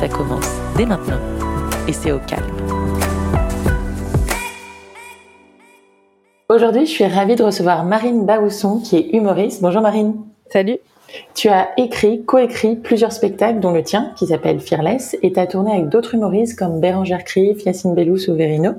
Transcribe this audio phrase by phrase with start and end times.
[0.00, 0.48] Ça commence
[0.78, 1.18] dès maintenant
[1.86, 2.56] et c'est au calme.
[6.48, 9.60] Aujourd'hui, je suis ravie de recevoir Marine Baousson qui est humoriste.
[9.60, 10.14] Bonjour Marine.
[10.50, 10.78] Salut.
[11.34, 15.46] Tu as écrit, coécrit plusieurs spectacles, dont le tien, qui s'appelle Fearless, et tu as
[15.46, 18.72] tourné avec d'autres humoristes comme Bérangère Krief, Yacine Bellous ou Verino.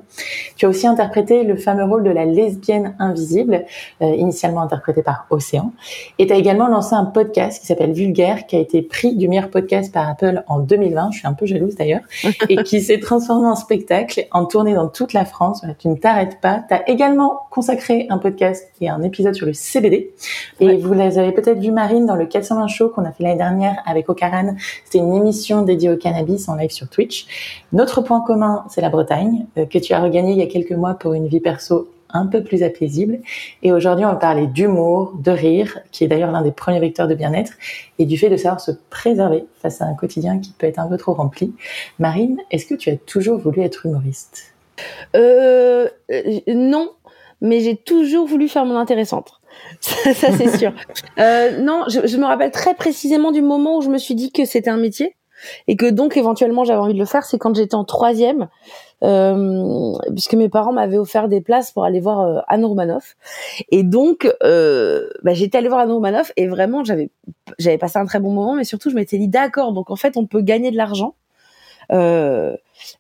[0.56, 3.66] Tu as aussi interprété le fameux rôle de la lesbienne invisible,
[4.02, 5.72] euh, initialement interprété par Océan.
[6.20, 9.28] Et tu as également lancé un podcast qui s'appelle Vulgaire, qui a été pris du
[9.28, 12.02] meilleur podcast par Apple en 2020, je suis un peu jalouse d'ailleurs,
[12.50, 15.64] et qui s'est transformé en spectacle, en tournée dans toute la France.
[15.80, 16.64] Tu ne t'arrêtes pas.
[16.68, 20.12] Tu as également consacré un podcast et un épisode sur le CBD.
[20.60, 23.38] Et vous les avez peut-être vu Marine dans le 420 Show qu'on a fait l'année
[23.38, 24.56] dernière avec Ocaran.
[24.86, 27.28] C'était une émission dédiée au cannabis en live sur Twitch.
[27.74, 30.72] Notre point commun, c'est la Bretagne, euh, que tu as regagné il y a quelques
[30.72, 33.20] mois pour une vie perso un peu plus apaisible.
[33.64, 37.08] Et aujourd'hui, on va parler d'humour, de rire, qui est d'ailleurs l'un des premiers vecteurs
[37.08, 37.54] de bien-être,
[38.00, 40.88] et du fait de savoir se préserver face à un quotidien qui peut être un
[40.88, 41.54] peu trop rempli.
[42.00, 44.54] Marine, est-ce que tu as toujours voulu être humoriste?
[45.16, 46.92] Euh, euh Non,
[47.42, 49.41] mais j'ai toujours voulu faire mon intéressante.
[49.82, 50.74] ça, c'est sûr.
[51.20, 54.32] Euh, non, je, je, me rappelle très précisément du moment où je me suis dit
[54.32, 55.16] que c'était un métier
[55.68, 57.24] et que donc éventuellement j'avais envie de le faire.
[57.24, 58.48] C'est quand j'étais en troisième,
[59.04, 63.16] euh, puisque mes parents m'avaient offert des places pour aller voir euh, Anne Romanoff.
[63.72, 67.10] Et donc, euh, bah, j'étais allée voir Anne Romanoff et vraiment j'avais
[67.58, 69.74] j'avais passé un très bon moment, mais surtout je m'étais dit d'accord.
[69.74, 71.16] Donc en fait, on peut gagner de l'argent.
[71.92, 72.56] Euh,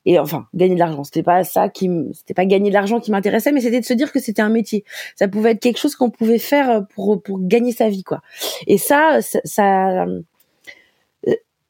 [0.06, 3.12] et enfin gagner de l'argent c'était pas ça qui c'était pas gagner de l'argent qui
[3.12, 4.84] m'intéressait mais c'était de se dire que c'était un métier
[5.16, 8.22] ça pouvait être quelque chose qu'on pouvait faire euh, pour pour gagner sa vie quoi
[8.68, 10.22] et ça ça, euh,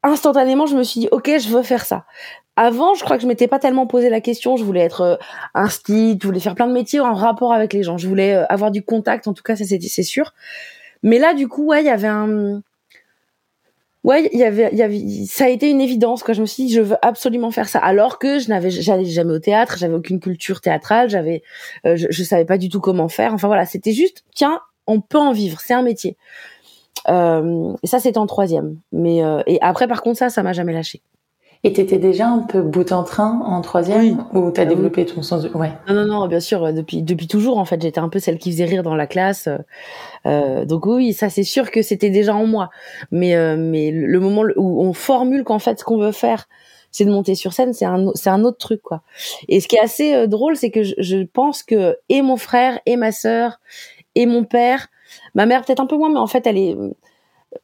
[0.02, 2.04] instantanément je me suis dit ok je veux faire ça
[2.54, 4.58] avant, je crois que je m'étais pas tellement posé la question.
[4.58, 5.16] Je voulais être euh,
[5.54, 7.96] un style, je voulais faire plein de métiers en rapport avec les gens.
[7.96, 10.34] Je voulais avoir du contact, en tout cas, ça c'est sûr.
[11.02, 12.60] Mais là, du coup, ouais, il y avait un,
[14.04, 16.22] ouais, il y avait, il y avait, ça a été une évidence.
[16.22, 16.34] Quoi.
[16.34, 17.78] Je me suis dit, je veux absolument faire ça.
[17.78, 21.42] Alors que je n'avais, j'allais jamais au théâtre, j'avais aucune culture théâtrale, j'avais,
[21.86, 23.34] euh, je, je savais pas du tout comment faire.
[23.34, 26.16] Enfin voilà, c'était juste, tiens, on peut en vivre, c'est un métier.
[27.08, 28.78] Euh, ça, c'était en troisième.
[28.92, 31.02] Mais euh, et après, par contre, ça, ça m'a jamais lâché.
[31.64, 35.22] Et t'étais déjà un peu bout en train en troisième ou t'as ah développé ton
[35.22, 35.48] sens de...
[35.50, 35.70] Ouais.
[35.86, 38.50] Non, non, non, bien sûr, depuis, depuis toujours, en fait, j'étais un peu celle qui
[38.50, 39.48] faisait rire dans la classe.
[40.26, 42.70] Euh, donc oui, ça c'est sûr que c'était déjà en moi.
[43.12, 46.48] Mais, euh, mais le moment où on formule qu'en fait, ce qu'on veut faire,
[46.90, 49.02] c'est de monter sur scène, c'est un, c'est un autre truc, quoi.
[49.48, 52.36] Et ce qui est assez euh, drôle, c'est que je, je, pense que et mon
[52.36, 53.60] frère, et ma sœur,
[54.16, 54.88] et mon père,
[55.36, 56.76] ma mère peut-être un peu moins, mais en fait, elle est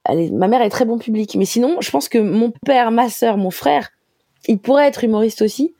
[0.08, 1.34] ma mère est très bon public.
[1.36, 3.90] Mais sinon, je pense que mon père, ma sœur, mon frère,
[4.46, 5.74] ils pourraient être humoristes aussi.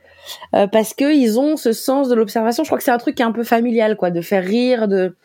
[0.55, 2.65] Euh, parce que ils ont ce sens de l'observation.
[2.65, 4.89] Je crois que c'est un truc qui est un peu familial, quoi, de faire rire,
[4.89, 5.17] de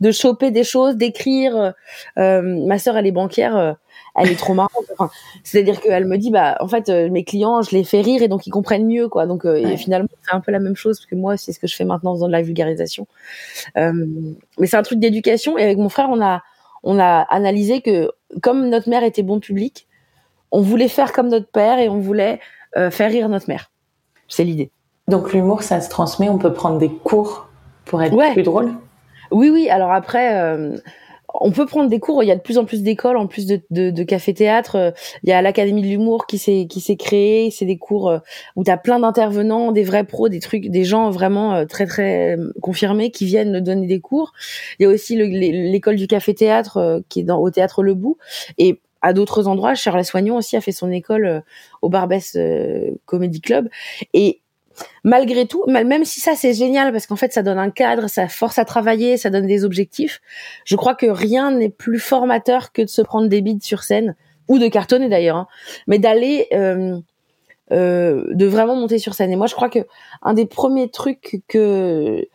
[0.00, 1.74] de choper des choses, d'écrire.
[2.18, 3.72] Euh, ma sœur, elle est banquière, euh,
[4.16, 4.86] elle est trop marrante.
[5.44, 8.46] C'est-à-dire qu'elle me dit, bah, en fait, mes clients, je les fais rire et donc
[8.46, 9.26] ils comprennent mieux, quoi.
[9.26, 11.66] Donc, et finalement, c'est un peu la même chose parce que moi, c'est ce que
[11.66, 13.06] je fais maintenant dans de la vulgarisation.
[13.76, 15.58] mais c'est un truc d'éducation.
[15.58, 16.42] Et avec mon frère, on a
[16.84, 18.10] on a analysé que
[18.42, 19.86] comme notre mère était bon public,
[20.50, 22.40] on voulait faire comme notre père et on voulait
[22.76, 23.70] euh, faire rire notre mère.
[24.28, 24.70] C'est l'idée.
[25.08, 26.28] Donc l'humour, ça se transmet.
[26.28, 27.48] On peut prendre des cours
[27.84, 28.72] pour être plus drôle?
[29.30, 29.68] Oui, oui.
[29.68, 30.76] Alors après, euh,
[31.40, 32.22] on peut prendre des cours.
[32.22, 34.94] Il y a de plus en plus d'écoles, en plus de, de, de café-théâtre.
[35.22, 37.50] Il y a l'Académie de l'humour qui s'est qui s'est créée.
[37.50, 38.18] C'est des cours euh,
[38.56, 41.86] où tu as plein d'intervenants, des vrais pros, des trucs, des gens vraiment euh, très
[41.86, 44.32] très confirmés qui viennent donner des cours.
[44.78, 48.16] Il y a aussi l'école du café-théâtre euh, qui est dans au théâtre Le Bout
[48.58, 49.74] et à d'autres endroits.
[49.74, 51.42] Charles Soignon aussi a fait son école
[51.82, 52.38] au Barbès
[53.04, 53.68] Comedy Club
[54.14, 54.40] et
[55.02, 58.28] malgré tout, même si ça c'est génial parce qu'en fait ça donne un cadre, ça
[58.28, 60.20] force à travailler, ça donne des objectifs,
[60.64, 64.16] je crois que rien n'est plus formateur que de se prendre des bides sur scène
[64.48, 65.46] ou de cartonner d'ailleurs, hein,
[65.86, 66.98] mais d'aller euh,
[67.72, 69.32] euh, de vraiment monter sur scène.
[69.32, 69.80] Et moi je crois que
[70.22, 72.26] un des premiers trucs que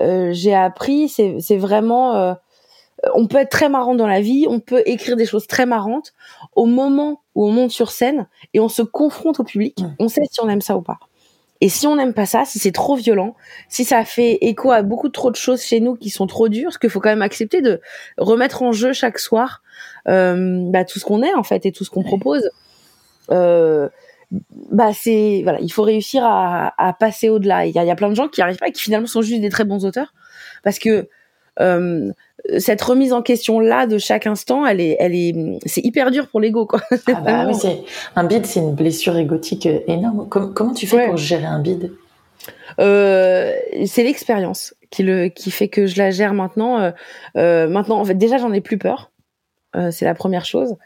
[0.00, 2.36] euh, j'ai appris, c'est vraiment
[3.14, 6.12] on peut être très marrant dans la vie, on peut écrire des choses très marrantes
[6.56, 10.22] au moment où on monte sur scène et on se confronte au public, on sait
[10.30, 10.98] si on aime ça ou pas.
[11.60, 13.34] Et si on n'aime pas ça, si c'est trop violent,
[13.68, 16.72] si ça fait écho à beaucoup trop de choses chez nous qui sont trop dures,
[16.72, 17.80] ce qu'il faut quand même accepter de
[18.16, 19.62] remettre en jeu chaque soir
[20.08, 22.48] euh, bah, tout ce qu'on est en fait et tout ce qu'on propose.
[23.30, 23.88] Euh,
[24.70, 27.66] bah c'est voilà, il faut réussir à, à passer au-delà.
[27.66, 29.22] Il y a, y a, plein de gens qui arrivent pas et qui finalement sont
[29.22, 30.12] juste des très bons auteurs
[30.62, 31.08] parce que
[31.60, 32.12] euh,
[32.58, 36.28] cette remise en question là de chaque instant, elle est, elle est, c'est hyper dur
[36.28, 36.80] pour l'ego quoi.
[37.06, 37.82] Ah bah oui, c'est
[38.16, 40.28] un bide, c'est une blessure égotique énorme.
[40.28, 41.92] comment tu fais pour gérer un bide?
[42.80, 43.52] Euh,
[43.86, 46.80] C'est l'expérience qui le, qui fait que je la gère maintenant.
[46.80, 46.90] Euh,
[47.36, 49.10] euh maintenant, en fait, déjà j'en ai plus peur.
[49.76, 50.76] Euh, c'est la première chose.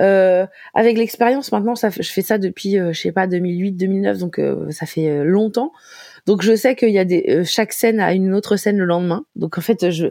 [0.00, 4.18] Euh, avec l'expérience, maintenant, ça, je fais ça depuis, euh, je sais pas, 2008, 2009,
[4.18, 5.72] donc ça fait longtemps.
[6.26, 9.24] Donc je sais qu'il y a des chaque scène a une autre scène le lendemain.
[9.36, 10.06] Donc en fait, je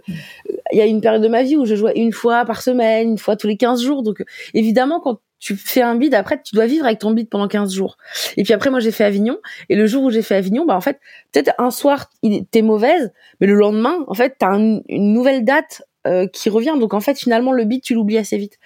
[0.72, 3.10] il y a une période de ma vie où je jouais une fois par semaine,
[3.10, 4.04] une fois tous les 15 jours.
[4.04, 4.24] Donc
[4.54, 7.74] évidemment quand tu fais un bid après tu dois vivre avec ton bid pendant 15
[7.74, 7.98] jours.
[8.38, 9.38] Et puis après moi j'ai fait Avignon
[9.70, 11.00] et le jour où j'ai fait Avignon, bah en fait,
[11.32, 12.10] peut-être un soir
[12.52, 14.84] t'es mauvaise, mais le lendemain, en fait, t'as une
[15.14, 16.76] nouvelle date euh, qui revient.
[16.80, 18.60] Donc en fait, finalement, le beat, tu l'oublies assez vite.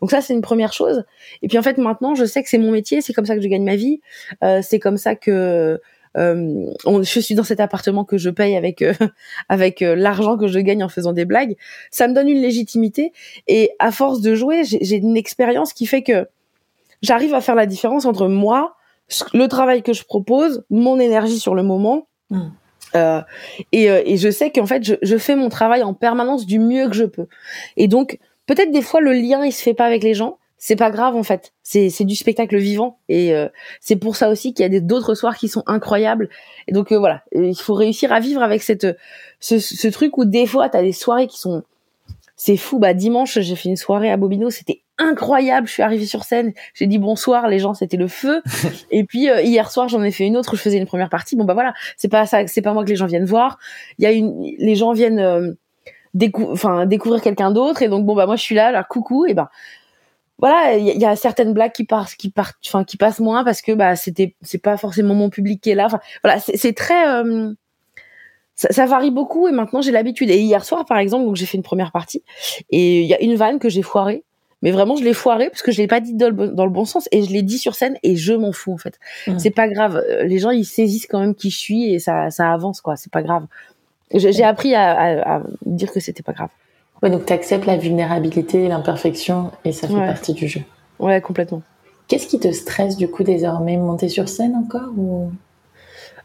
[0.00, 1.04] Donc ça, c'est une première chose.
[1.42, 3.42] Et puis en fait, maintenant, je sais que c'est mon métier, c'est comme ça que
[3.42, 4.00] je gagne ma vie,
[4.42, 5.78] euh, c'est comme ça que
[6.16, 8.94] euh, je suis dans cet appartement que je paye avec euh,
[9.48, 11.56] avec l'argent que je gagne en faisant des blagues.
[11.90, 13.12] Ça me donne une légitimité
[13.48, 16.26] et à force de jouer, j'ai une expérience qui fait que
[17.02, 18.76] j'arrive à faire la différence entre moi,
[19.32, 22.06] le travail que je propose, mon énergie sur le moment.
[22.94, 23.20] Euh,
[23.72, 26.58] et, euh, et, je sais qu'en fait, je, je, fais mon travail en permanence du
[26.58, 27.26] mieux que je peux.
[27.76, 30.38] Et donc, peut-être des fois, le lien, il se fait pas avec les gens.
[30.66, 31.52] C'est pas grave en fait.
[31.62, 33.46] C'est c'est du spectacle vivant et euh,
[33.80, 36.28] c'est pour ça aussi qu'il y a d'autres soirs qui sont incroyables.
[36.66, 38.84] Et donc voilà, il faut réussir à vivre avec cette
[39.38, 41.62] ce, ce truc où des fois tu as des soirées qui sont
[42.34, 42.80] c'est fou.
[42.80, 45.68] Bah dimanche, j'ai fait une soirée à Bobino, c'était incroyable.
[45.68, 48.42] Je suis arrivée sur scène, j'ai dit bonsoir, les gens, c'était le feu.
[48.90, 51.10] et puis euh, hier soir, j'en ai fait une autre où je faisais une première
[51.10, 51.36] partie.
[51.36, 53.60] Bon bah voilà, c'est pas ça, c'est pas moi que les gens viennent voir.
[53.98, 55.52] Il y a une, les gens viennent euh,
[56.50, 57.82] enfin découvrir quelqu'un d'autre.
[57.82, 59.26] Et donc bon bah moi je suis là, là coucou.
[59.26, 59.48] Et ben
[60.38, 63.62] voilà, il y, a certaines blagues qui passent, qui partent, enfin qui passent moins parce
[63.62, 65.86] que bah c'était, c'est pas forcément mon public qui est là.
[65.86, 67.52] Enfin voilà, c'est très euh,
[68.54, 70.28] ça, ça, varie beaucoup et maintenant j'ai l'habitude.
[70.28, 72.22] Et hier soir, par exemple, donc j'ai fait une première partie
[72.70, 74.24] et il y a une vanne que j'ai foirée
[74.62, 76.70] mais vraiment je l'ai foiré parce que je l'ai pas dit dans le, dans le,
[76.70, 78.98] bon sens et je l'ai dit sur scène et je m'en fous en fait.
[79.26, 79.38] Mmh.
[79.38, 82.30] C'est pas grave, euh, les gens ils saisissent quand même qui je suis et ça
[82.30, 83.46] ça avance quoi, c'est pas grave.
[84.14, 86.50] J'ai appris à, à, à, dire que c'était pas grave.
[87.02, 90.62] Ouais, donc tu acceptes la vulnérabilité, l'imperfection et ça fait partie du jeu.
[90.98, 91.62] Ouais, complètement.
[92.08, 93.76] Qu'est-ce qui te stresse du coup désormais?
[93.76, 95.30] Monter sur scène encore ou?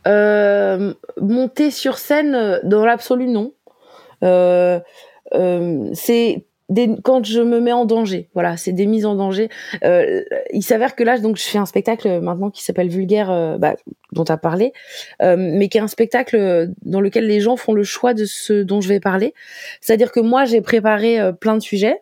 [0.08, 3.52] Euh, Monter sur scène, euh, dans l'absolu, non.
[4.24, 4.80] Euh,
[5.34, 6.46] euh, c'est
[7.04, 8.30] quand je me mets en danger.
[8.34, 9.50] Voilà, c'est des mises en danger.
[9.84, 13.58] Euh, il s'avère que là, donc, je fais un spectacle maintenant qui s'appelle Vulgaire, euh,
[13.58, 13.76] bah,
[14.12, 14.74] dont tu as parlé,
[15.22, 18.64] euh, mais qui est un spectacle dans lequel les gens font le choix de ce
[18.64, 19.34] dont je vais parler.
[19.82, 22.02] C'est-à-dire que moi, j'ai préparé plein de sujets,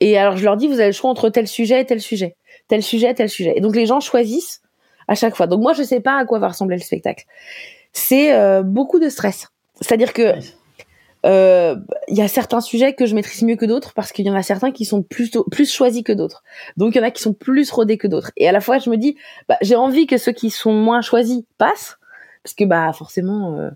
[0.00, 2.36] et alors je leur dis, vous avez le choix entre tel sujet et tel sujet,
[2.68, 3.54] tel sujet, tel sujet.
[3.56, 4.62] Et donc les gens choisissent
[5.08, 5.46] à chaque fois.
[5.46, 7.24] Donc moi, je sais pas à quoi va ressembler le spectacle.
[7.92, 9.48] C'est beaucoup de stress.
[9.80, 10.34] C'est-à-dire que
[11.26, 11.76] euh,
[12.08, 14.42] y a certains sujets que je maîtrise mieux que d'autres parce qu'il y en a
[14.42, 16.42] certains qui sont plus plus choisis que d'autres.
[16.76, 18.30] Donc il y en a qui sont plus rodés que d'autres.
[18.36, 19.16] Et à la fois je me dis,
[19.48, 21.98] bah, j'ai envie que ceux qui sont moins choisis passent
[22.42, 23.58] parce que bah forcément.
[23.58, 23.70] Euh,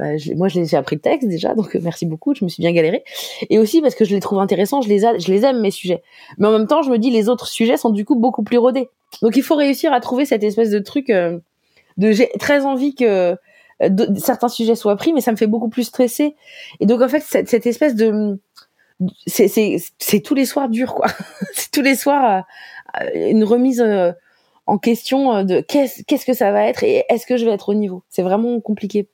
[0.00, 2.34] bah, moi, j'ai appris le texte déjà, donc euh, merci beaucoup.
[2.34, 3.04] Je me suis bien galéré,
[3.50, 4.80] et aussi parce que je les trouve intéressants.
[4.80, 6.02] Je les, je les aime mes sujets,
[6.38, 8.56] mais en même temps, je me dis les autres sujets sont du coup beaucoup plus
[8.56, 8.88] rodés.
[9.20, 11.38] Donc, il faut réussir à trouver cette espèce de truc euh,
[11.98, 13.36] de j'ai très envie que
[13.82, 16.36] euh, certains sujets soient pris, mais ça me fait beaucoup plus stresser.
[16.80, 18.38] Et donc en fait, cette, cette espèce de
[19.26, 21.06] c'est tous les soirs dur quoi.
[21.54, 22.44] c'est tous les soirs
[23.00, 24.12] euh, une remise euh,
[24.66, 27.70] en question de qu'est-ce qu'est-ce que ça va être et est-ce que je vais être
[27.70, 28.02] au niveau.
[28.10, 29.08] C'est vraiment compliqué.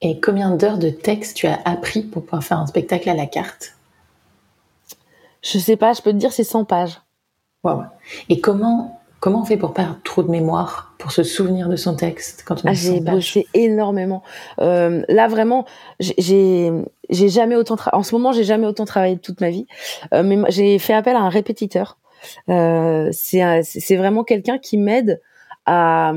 [0.00, 3.26] Et combien d'heures de texte tu as appris pour pouvoir faire un spectacle à la
[3.26, 3.74] carte?
[5.42, 7.00] Je sais pas, je peux te dire c'est 100 pages.
[7.64, 7.82] Wow.
[8.28, 11.96] Et comment Comment on fait pour perdre trop de mémoire, pour se souvenir de son
[11.96, 14.22] texte quand on ah, J'ai bossé énormément.
[14.60, 15.64] Euh, là vraiment,
[15.98, 16.70] j'ai
[17.10, 19.66] j'ai jamais autant en ce moment j'ai jamais autant travaillé toute ma vie.
[20.14, 21.98] Euh, mais j'ai fait appel à un répétiteur.
[22.48, 25.20] Euh, c'est c'est vraiment quelqu'un qui m'aide
[25.66, 26.12] à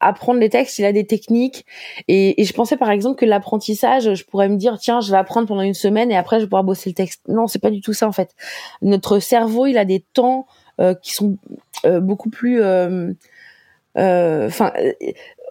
[0.00, 1.66] apprendre les textes, il a des techniques.
[2.08, 5.18] Et, et je pensais par exemple que l'apprentissage, je pourrais me dire, tiens, je vais
[5.18, 7.20] apprendre pendant une semaine et après je vais pouvoir bosser le texte.
[7.28, 8.34] Non, c'est pas du tout ça en fait.
[8.82, 10.46] Notre cerveau, il a des temps
[10.80, 11.36] euh, qui sont
[11.84, 12.60] beaucoup plus
[13.98, 14.72] euh, enfin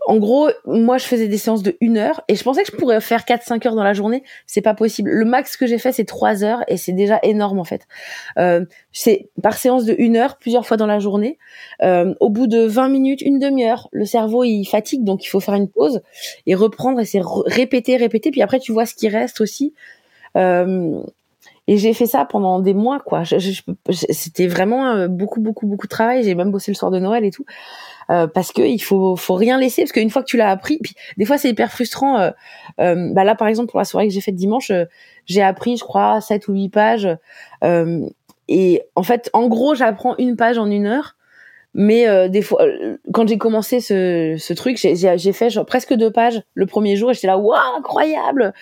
[0.10, 2.76] en gros, moi, je faisais des séances de une heure et je pensais que je
[2.76, 4.24] pourrais faire 4-5 heures dans la journée.
[4.48, 5.12] C'est pas possible.
[5.12, 7.86] Le max que j'ai fait, c'est 3 heures et c'est déjà énorme, en fait.
[8.38, 11.38] Euh, c'est par séance de une heure, plusieurs fois dans la journée.
[11.84, 15.42] Euh, au bout de 20 minutes, une demi-heure, le cerveau, il fatigue, donc il faut
[15.42, 16.02] faire une pause
[16.48, 18.32] et reprendre et c'est répéter, répéter.
[18.32, 19.74] Puis après, tu vois ce qui reste aussi.
[20.38, 21.04] Euh,
[21.70, 23.22] et j'ai fait ça pendant des mois, quoi.
[23.92, 26.24] C'était vraiment euh, beaucoup, beaucoup, beaucoup de travail.
[26.24, 27.46] J'ai même bossé le soir de Noël et tout.
[28.10, 30.80] euh, parce que il faut faut rien laisser parce qu'une fois que tu l'as appris,
[30.80, 32.18] puis des fois c'est hyper frustrant.
[32.18, 32.32] Euh,
[32.82, 34.72] euh, bah là par exemple pour la soirée que j'ai faite dimanche,
[35.28, 37.08] j'ai appris je crois sept ou huit pages
[38.48, 41.18] et en fait en gros j'apprends une page en une heure
[41.76, 45.94] mais euh, des fois, euh, quand j'ai commencé ce, ce truc, j'ai fait genre presque
[45.94, 48.54] deux pages le premier jour et j'étais là, waouh, incroyable.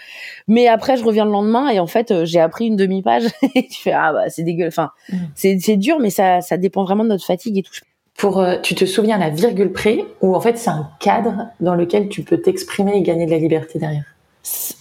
[0.47, 3.23] Mais après, je reviens le lendemain et en fait, euh, j'ai appris une demi-page
[3.55, 4.67] et tu fais ah bah c'est dégueu.
[4.67, 5.17] Enfin, mm.
[5.35, 7.73] c'est dur, mais ça ça dépend vraiment de notre fatigue et tout.
[8.17, 12.09] Pour, tu te souviens la virgule près ou en fait c'est un cadre dans lequel
[12.09, 14.05] tu peux t'exprimer et gagner de la liberté derrière?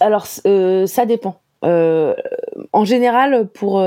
[0.00, 1.38] Alors ça dépend.
[1.62, 3.84] en général, pour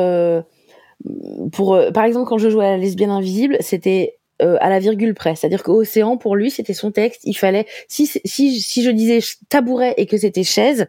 [1.51, 5.13] pour par exemple quand je jouais à la lesbienne invisible, c'était euh, à la virgule
[5.13, 5.35] près.
[5.35, 7.21] C'est-à-dire qu'Océan, pour lui, c'était son texte.
[7.25, 9.19] Il fallait, si, si, si je disais
[9.49, 10.87] tabouret et que c'était chaise,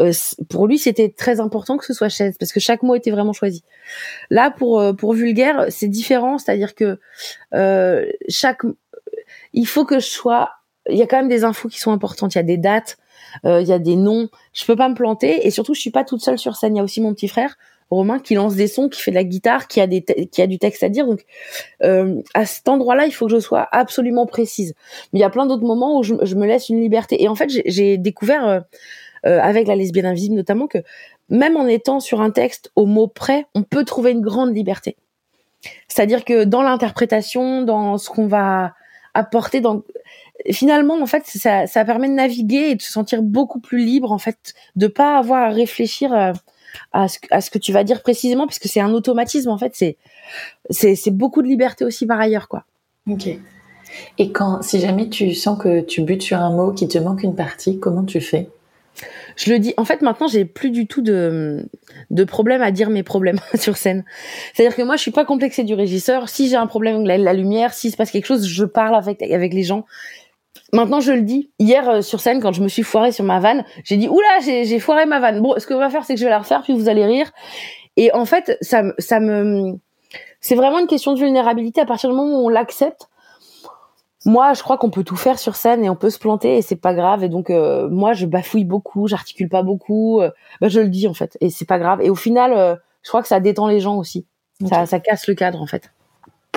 [0.00, 0.12] euh,
[0.48, 3.32] pour lui, c'était très important que ce soit chaise parce que chaque mot était vraiment
[3.34, 3.62] choisi.
[4.30, 6.38] Là, pour euh, pour vulgaire, c'est différent.
[6.38, 6.98] C'est-à-dire que
[8.28, 8.62] chaque,
[9.52, 10.52] il faut que je sois.
[10.88, 12.34] Il y a quand même des infos qui sont importantes.
[12.34, 12.96] Il y a des dates,
[13.44, 14.30] il y a des noms.
[14.54, 16.74] Je peux pas me planter et surtout, je suis pas toute seule sur scène.
[16.76, 17.58] Il y a aussi mon petit frère
[17.90, 20.46] Romain qui lance des sons, qui fait de la guitare, qui a des qui a
[20.46, 21.06] du texte à dire.
[21.06, 21.24] Donc
[21.82, 24.74] euh, à cet endroit-là, il faut que je sois absolument précise.
[25.12, 27.22] Mais il y a plein d'autres moments où je, me laisse une liberté.
[27.22, 28.60] Et en fait, j'ai découvert euh,
[29.26, 30.78] euh, avec la lesbienne invisible notamment que
[31.30, 34.96] même en étant sur un texte au mot près, on peut trouver une grande liberté.
[35.88, 38.74] C'est-à-dire que dans l'interprétation, dans ce qu'on va
[39.14, 39.82] apporter, dans
[40.50, 44.12] finalement en fait ça, ça permet de naviguer et de se sentir beaucoup plus libre
[44.12, 46.12] en fait, de pas avoir à réfléchir.
[46.12, 46.32] Euh,
[46.92, 49.58] à ce, à ce que tu vas dire précisément, parce que c'est un automatisme en
[49.58, 49.72] fait.
[49.74, 49.96] C'est
[50.70, 52.64] c'est beaucoup de liberté aussi par ailleurs, quoi.
[53.08, 53.28] Ok.
[54.18, 57.22] Et quand, si jamais tu sens que tu butes sur un mot, qui te manque
[57.22, 58.48] une partie, comment tu fais?
[59.36, 59.72] Je le dis.
[59.76, 61.68] En fait, maintenant, j'ai plus du tout de,
[62.10, 64.04] de problème à dire mes problèmes sur scène.
[64.52, 66.28] C'est-à-dire que moi, je suis pas complexée du régisseur.
[66.28, 68.96] Si j'ai un problème avec la, la lumière, s'il se passe quelque chose, je parle
[68.96, 69.86] avec, avec les gens.
[70.72, 71.50] Maintenant, je le dis.
[71.58, 74.40] Hier, euh, sur scène, quand je me suis foirée sur ma vanne, j'ai dit, oula,
[74.40, 75.40] j'ai foiré ma vanne.
[75.40, 77.04] Bon, ce que on va faire, c'est que je vais la refaire, puis vous allez
[77.04, 77.30] rire.
[77.96, 79.78] Et en fait, ça, ça me,
[80.40, 83.08] c'est vraiment une question de vulnérabilité à partir du moment où on l'accepte.
[84.24, 86.62] Moi, je crois qu'on peut tout faire sur scène et on peut se planter et
[86.62, 87.24] c'est pas grave.
[87.24, 90.20] Et donc, euh, moi, je bafouille beaucoup, j'articule pas beaucoup.
[90.20, 92.00] Euh, bah, je le dis en fait, et c'est pas grave.
[92.02, 94.26] Et au final, je crois que ça détend les gens aussi.
[94.68, 95.90] Ça, ça casse le cadre en fait.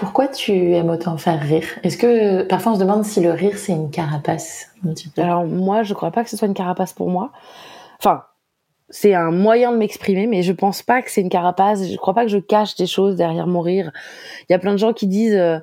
[0.02, 1.64] Pourquoi tu aimes autant faire rire?
[1.84, 4.72] Est-ce que parfois on se demande si le rire c'est une carapace
[5.16, 7.32] Alors moi, je crois pas que ce soit une carapace pour moi.
[8.00, 8.24] Enfin,
[8.90, 11.88] c'est un moyen de m'exprimer, mais je pense pas que c'est une carapace.
[11.88, 13.92] Je crois pas que je cache des choses derrière mon rire.
[14.50, 15.60] Il y a plein de gens qui disent euh,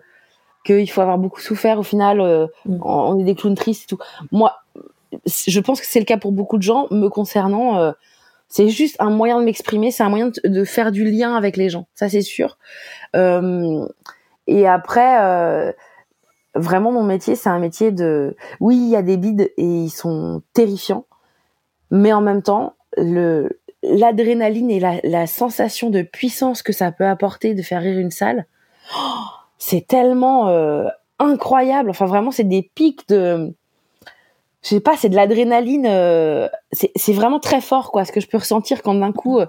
[0.65, 1.81] qu'il faut avoir beaucoup souffert.
[1.81, 2.79] Au final, euh, mm.
[2.85, 3.99] on est des clowns tristes et tout.
[4.31, 4.55] Moi,
[5.27, 6.87] je pense que c'est le cas pour beaucoup de gens.
[6.93, 7.91] Me concernant, euh,
[8.47, 9.91] c'est juste un moyen de m'exprimer.
[9.91, 11.89] C'est un moyen de, de, faire du lien avec les gens.
[11.97, 12.57] Ça, c'est sûr.
[13.17, 13.85] Euh,
[14.49, 15.73] et après, euh,
[16.55, 18.35] vraiment, mon métier, c'est un métier de...
[18.61, 21.05] Oui, il y a des bides et ils sont terrifiants,
[21.91, 27.61] mais en même temps, l'adrénaline et la, sensation de puissance que ça peut apporter de
[27.61, 28.47] faire rire une salle,
[28.97, 29.27] oh,
[29.59, 30.87] c'est tellement euh,
[31.19, 31.91] incroyable.
[31.91, 33.55] Enfin, vraiment, c'est des pics de...
[34.63, 35.87] Je sais pas, c'est de l'adrénaline.
[35.87, 38.07] Euh, c'est vraiment très fort, quoi.
[38.07, 39.41] Ce que je peux ressentir quand d'un coup,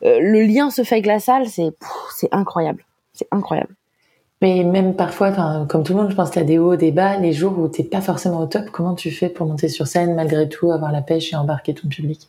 [0.00, 1.74] le lien se fait avec la salle, c'est
[2.32, 2.84] incroyable.
[3.12, 3.74] C'est incroyable.
[4.44, 5.32] Mais même parfois,
[5.70, 7.58] comme tout le monde, je pense qu'il y a des hauts, des bas, les jours
[7.58, 8.66] où t'es pas forcément au top.
[8.70, 11.88] Comment tu fais pour monter sur scène malgré tout, avoir la pêche et embarquer ton
[11.88, 12.28] public?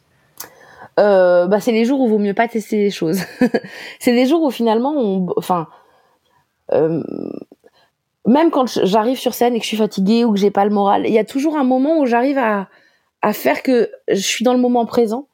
[0.98, 3.20] Euh, bah c'est les jours où vaut mieux pas tester les choses.
[4.00, 5.68] c'est les jours où finalement, enfin,
[6.72, 7.04] euh,
[8.26, 10.72] même quand j'arrive sur scène et que je suis fatiguée ou que j'ai pas le
[10.72, 12.70] moral, il y a toujours un moment où j'arrive à,
[13.34, 15.28] faire que je suis dans le moment présent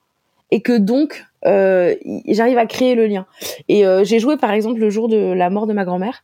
[0.50, 1.94] et que donc euh,
[2.28, 3.28] j'arrive à créer le lien.
[3.70, 6.24] Et j'ai joué par exemple le jour de la mort de ma grand-mère.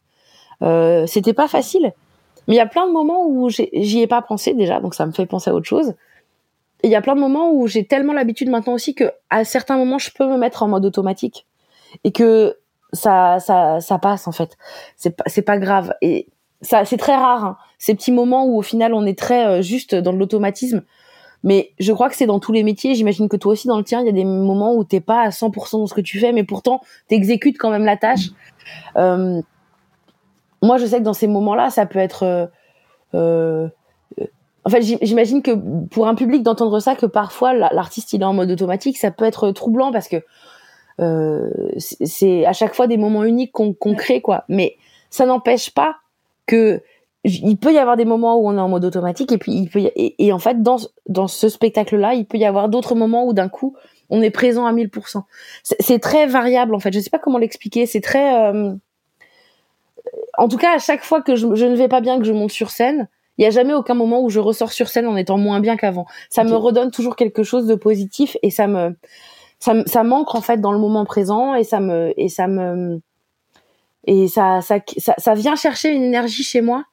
[0.64, 1.94] Euh, c'était pas facile.
[2.48, 5.06] Mais il y a plein de moments où j'y ai pas pensé déjà, donc ça
[5.06, 5.94] me fait penser à autre chose.
[6.84, 9.78] Il y a plein de moments où j'ai tellement l'habitude maintenant aussi que à certains
[9.78, 11.46] moments je peux me mettre en mode automatique
[12.04, 12.58] et que
[12.94, 14.58] ça ça ça passe en fait.
[14.96, 16.28] C'est pas c'est pas grave et
[16.62, 17.58] ça c'est très rare hein.
[17.80, 20.84] ces petits moments où au final on est très euh, juste dans l'automatisme.
[21.44, 22.96] Mais je crois que c'est dans tous les métiers.
[22.96, 25.22] J'imagine que toi aussi dans le tien, il y a des moments où t'es pas
[25.22, 28.30] à 100% dans ce que tu fais, mais pourtant t'exécutes quand même la tâche.
[28.96, 29.42] Euh,
[30.68, 32.24] moi, je sais que dans ces moments-là, ça peut être.
[32.24, 32.46] Euh,
[33.16, 33.70] euh
[34.66, 35.52] en fait, j'imagine que
[35.86, 39.24] pour un public d'entendre ça, que parfois l'artiste il est en mode automatique, ça peut
[39.24, 40.18] être troublant parce que
[41.00, 44.44] euh, c'est à chaque fois des moments uniques qu'on crée, quoi.
[44.50, 44.76] Mais
[45.10, 45.96] ça n'empêche pas
[46.48, 46.82] que
[47.24, 49.70] il peut y avoir des moments où on est en mode automatique et puis il
[49.70, 53.32] peut et, en fait dans dans ce spectacle-là, il peut y avoir d'autres moments où
[53.32, 53.74] d'un coup
[54.10, 55.24] on est présent à 1000%.
[55.64, 56.94] C'est très variable en fait.
[56.94, 57.86] Je sais pas comment l'expliquer.
[57.86, 58.74] C'est très euh,
[60.38, 62.52] en tout cas, à chaque fois que je, ne vais pas bien, que je monte
[62.52, 65.38] sur scène, il y a jamais aucun moment où je ressors sur scène en étant
[65.38, 66.06] moins bien qu'avant.
[66.30, 68.96] Ça me redonne toujours quelque chose de positif et ça me
[69.60, 73.02] ça, ça manque en fait dans le moment présent et ça me et ça me
[74.06, 76.84] et ça ça, ça, ça vient chercher une énergie chez moi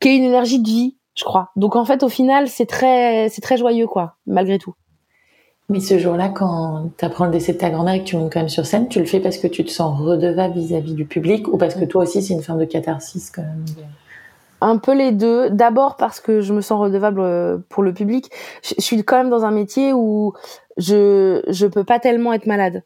[0.00, 1.50] qui est une énergie de vie, je crois.
[1.56, 4.74] Donc en fait au final, c'est très c'est très joyeux quoi, malgré tout.
[5.72, 8.30] Mais ce jour-là, quand tu apprends le décès de ta grand-mère et que tu montes
[8.30, 11.06] quand même sur scène, tu le fais parce que tu te sens redevable vis-à-vis du
[11.06, 13.64] public ou parce que toi aussi c'est une forme de catharsis quand même
[14.62, 15.50] un peu les deux.
[15.50, 18.30] D'abord parce que je me sens redevable euh, pour le public.
[18.62, 20.34] Je, suis quand même dans un métier où
[20.76, 22.84] je je peux pas tellement être malade.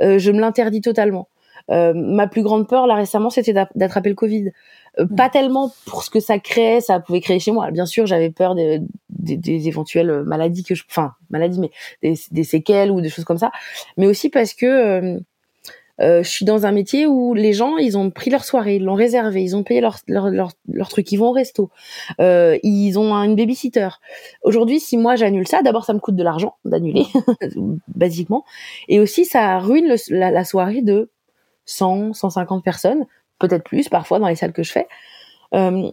[0.00, 1.28] Euh, je me l'interdis totalement.
[1.70, 4.52] Euh, ma plus grande peur là récemment, c'était d'attraper le Covid.
[4.98, 7.70] Euh, pas tellement pour ce que ça créait, ça pouvait créer chez moi.
[7.70, 11.70] Bien sûr, j'avais peur des, des, des, éventuelles maladies que je, enfin maladies, mais
[12.02, 13.50] des, des, séquelles ou des choses comme ça.
[13.96, 15.20] Mais aussi parce que euh,
[16.00, 18.84] euh, je suis dans un métier où les gens, ils ont pris leur soirée, ils
[18.84, 21.70] l'ont réservé, ils ont payé leur, leur, leur, leur, truc, ils vont au resto,
[22.20, 23.88] euh, ils ont une babysitter.
[24.42, 27.06] Aujourd'hui, si moi j'annule ça, d'abord ça me coûte de l'argent d'annuler,
[27.88, 28.44] basiquement,
[28.88, 31.10] et aussi ça ruine le, la, la, soirée de
[31.64, 33.06] 100, 150 personnes,
[33.38, 34.88] peut-être plus parfois dans les salles que je fais.
[35.54, 35.90] Euh,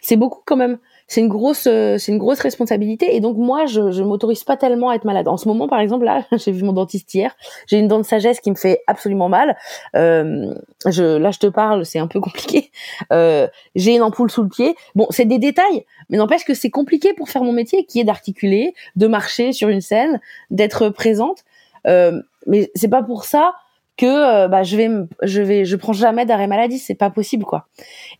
[0.00, 3.14] c'est beaucoup quand même c'est une grosse euh, c'est une grosse responsabilité.
[3.14, 5.28] Et donc moi je je m'autorise pas tellement à être malade.
[5.28, 7.36] En ce moment par exemple là j'ai vu mon dentiste hier.
[7.66, 9.56] J'ai une dent de sagesse qui me fait absolument mal.
[9.94, 10.54] Euh,
[10.86, 12.70] je là je te parle c'est un peu compliqué.
[13.12, 14.76] Euh, j'ai une ampoule sous le pied.
[14.94, 18.04] Bon c'est des détails mais n'empêche que c'est compliqué pour faire mon métier qui est
[18.04, 21.44] d'articuler de marcher sur une scène d'être présente.
[21.86, 23.54] Euh, mais c'est pas pour ça
[23.96, 24.90] que euh, bah je vais
[25.22, 27.66] je vais je prends jamais d'arrêt maladie c'est pas possible quoi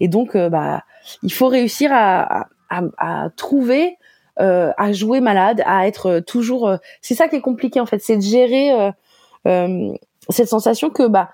[0.01, 0.85] et donc euh, bah
[1.23, 3.99] il faut réussir à, à, à trouver,
[4.41, 6.69] euh, à jouer malade, à être toujours.
[6.69, 8.91] Euh, c'est ça qui est compliqué en fait, c'est de gérer euh,
[9.47, 9.93] euh
[10.29, 11.31] cette sensation que bah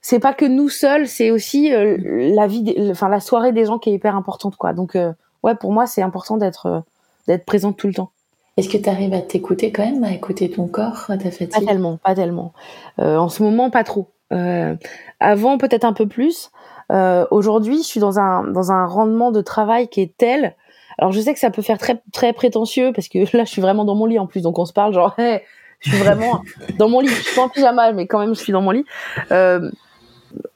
[0.00, 3.90] c'est pas que nous seuls, c'est aussi la vie, enfin la soirée des gens qui
[3.90, 4.72] est hyper importante quoi.
[4.72, 4.96] Donc
[5.42, 6.84] ouais, pour moi c'est important d'être
[7.26, 8.12] d'être présente tout le temps.
[8.58, 11.52] Est-ce que tu arrives à t'écouter quand même, à écouter ton corps, à ta fatigue?
[11.52, 12.52] Pas tellement, pas tellement.
[12.98, 14.08] Euh, en ce moment, pas trop.
[14.32, 14.74] Euh,
[15.20, 16.50] avant, peut-être un peu plus.
[16.90, 20.56] Euh, Aujourd'hui, je suis dans un dans un rendement de travail qui est tel.
[20.98, 23.62] Alors, je sais que ça peut faire très très prétentieux parce que là, je suis
[23.62, 25.40] vraiment dans mon lit en plus, donc on se parle genre, hey,
[25.78, 26.42] je suis vraiment
[26.80, 27.06] dans mon lit.
[27.06, 28.84] Je suis pas en pyjama, mais quand même, je suis dans mon lit.
[29.30, 29.70] Euh,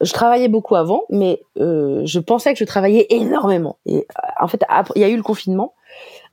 [0.00, 3.78] je travaillais beaucoup avant, mais euh, je pensais que je travaillais énormément.
[3.86, 4.08] Et
[4.40, 4.64] en fait,
[4.96, 5.74] il y a eu le confinement.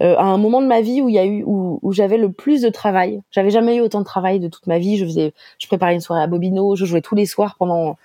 [0.02, 2.18] Euh, à un moment de ma vie où il y a eu où, où j'avais
[2.18, 3.22] le plus de travail.
[3.32, 4.98] J'avais jamais eu autant de travail de toute ma vie.
[4.98, 7.98] Je faisais, je préparais une soirée à Bobino, je jouais tous les soirs pendant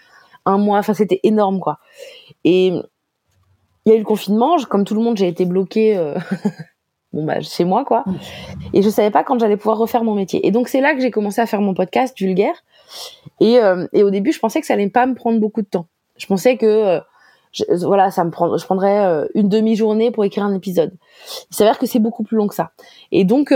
[0.44, 0.78] un mois.
[0.78, 1.78] Enfin, c'était énorme, quoi.
[2.42, 2.82] Et il
[3.86, 4.56] y a eu le confinement.
[4.68, 5.96] comme tout le monde, j'ai été bloquée.
[5.96, 6.18] Euh,
[7.12, 8.04] bon bah chez moi quoi
[8.72, 11.00] et je savais pas quand j'allais pouvoir refaire mon métier et donc c'est là que
[11.00, 12.64] j'ai commencé à faire mon podcast vulgaire
[13.38, 15.66] et, euh, et au début je pensais que ça allait pas me prendre beaucoup de
[15.68, 17.00] temps je pensais que
[17.68, 20.92] euh, voilà ça me prend je prendrais euh, une demi-journée pour écrire un épisode
[21.50, 22.72] il s'avère que c'est beaucoup plus long que ça
[23.12, 23.52] et donc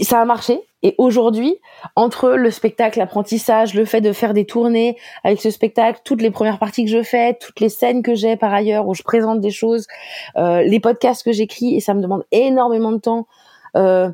[0.00, 0.60] ça a marché.
[0.82, 1.56] Et aujourd'hui,
[1.96, 6.30] entre le spectacle, l'apprentissage, le fait de faire des tournées avec ce spectacle, toutes les
[6.30, 9.40] premières parties que je fais, toutes les scènes que j'ai par ailleurs où je présente
[9.40, 9.86] des choses,
[10.36, 13.26] euh, les podcasts que j'écris et ça me demande énormément de temps.
[13.76, 14.10] Euh,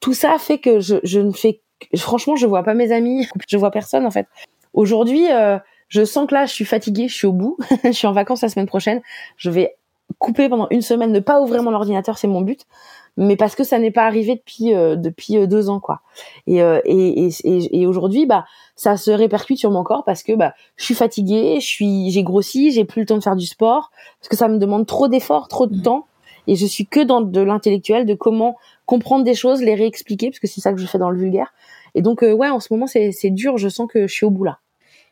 [0.00, 1.60] tout ça fait que je, je, ne fais,
[1.96, 4.26] franchement, je vois pas mes amis, je vois personne en fait.
[4.74, 8.06] Aujourd'hui, euh, je sens que là, je suis fatiguée, je suis au bout, je suis
[8.06, 9.00] en vacances la semaine prochaine,
[9.36, 9.76] je vais
[10.18, 12.66] couper pendant une semaine, ne pas ouvrir mon ordinateur, c'est mon but
[13.18, 16.00] mais parce que ça n'est pas arrivé depuis euh, depuis euh, deux ans quoi.
[16.46, 18.46] Et euh, et, et, et aujourd'hui bah
[18.76, 22.22] ça se répercute sur mon corps parce que bah je suis fatiguée, je suis j'ai
[22.22, 25.08] grossi, j'ai plus le temps de faire du sport parce que ça me demande trop
[25.08, 25.82] d'efforts, trop de mmh.
[25.82, 26.06] temps
[26.46, 30.38] et je suis que dans de l'intellectuel de comment comprendre des choses, les réexpliquer parce
[30.38, 31.52] que c'est ça que je fais dans le vulgaire.
[31.96, 34.30] Et donc ouais en ce moment c'est c'est dur, je sens que je suis au
[34.30, 34.60] bout là.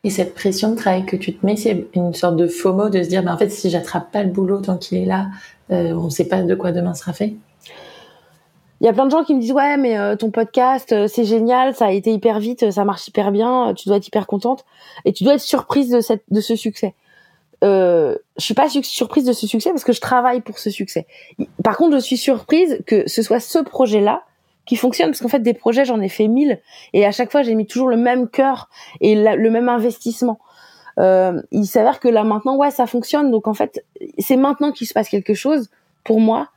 [0.03, 3.03] Et cette pression de travail que tu te mets, c'est une sorte de FOMO de
[3.03, 5.27] se dire, bah, en fait, si j'attrape pas le boulot tant qu'il est là,
[5.71, 7.33] euh, on ne sait pas de quoi demain sera fait.
[8.79, 11.07] Il y a plein de gens qui me disent ouais mais euh, ton podcast euh,
[11.07, 14.27] c'est génial, ça a été hyper vite, ça marche hyper bien, tu dois être hyper
[14.27, 14.65] contente
[15.03, 16.93] et tu dois être surprise de cette de ce succès.
[17.63, 21.07] Euh, je suis pas surprise de ce succès parce que je travaille pour ce succès.
[21.63, 24.23] Par contre, je suis surprise que ce soit ce projet-là
[24.67, 26.59] qui fonctionne parce qu'en fait des projets j'en ai fait mille
[26.93, 28.69] et à chaque fois j'ai mis toujours le même cœur
[29.01, 30.39] et le même investissement.
[30.99, 33.85] Euh, il s'avère que là maintenant ouais ça fonctionne donc en fait
[34.17, 35.69] c'est maintenant qu'il se passe quelque chose
[36.03, 36.49] pour moi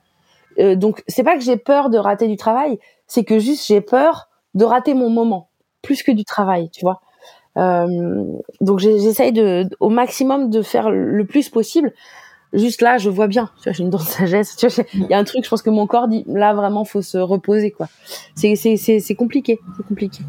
[0.59, 3.81] euh, donc c'est pas que j'ai peur de rater du travail, c'est que juste j'ai
[3.81, 5.49] peur de rater mon moment
[5.83, 7.01] plus que du travail, tu vois.
[7.57, 8.25] Euh,
[8.61, 11.92] donc j'essaye de au maximum de faire le plus possible.
[12.53, 14.57] Juste là, je vois bien, tu vois, j'ai une dent de sagesse.
[14.95, 17.19] il y a un truc, je pense que mon corps dit là vraiment faut se
[17.19, 17.89] reposer quoi.
[18.35, 20.23] C'est c'est c'est compliqué, c'est compliqué.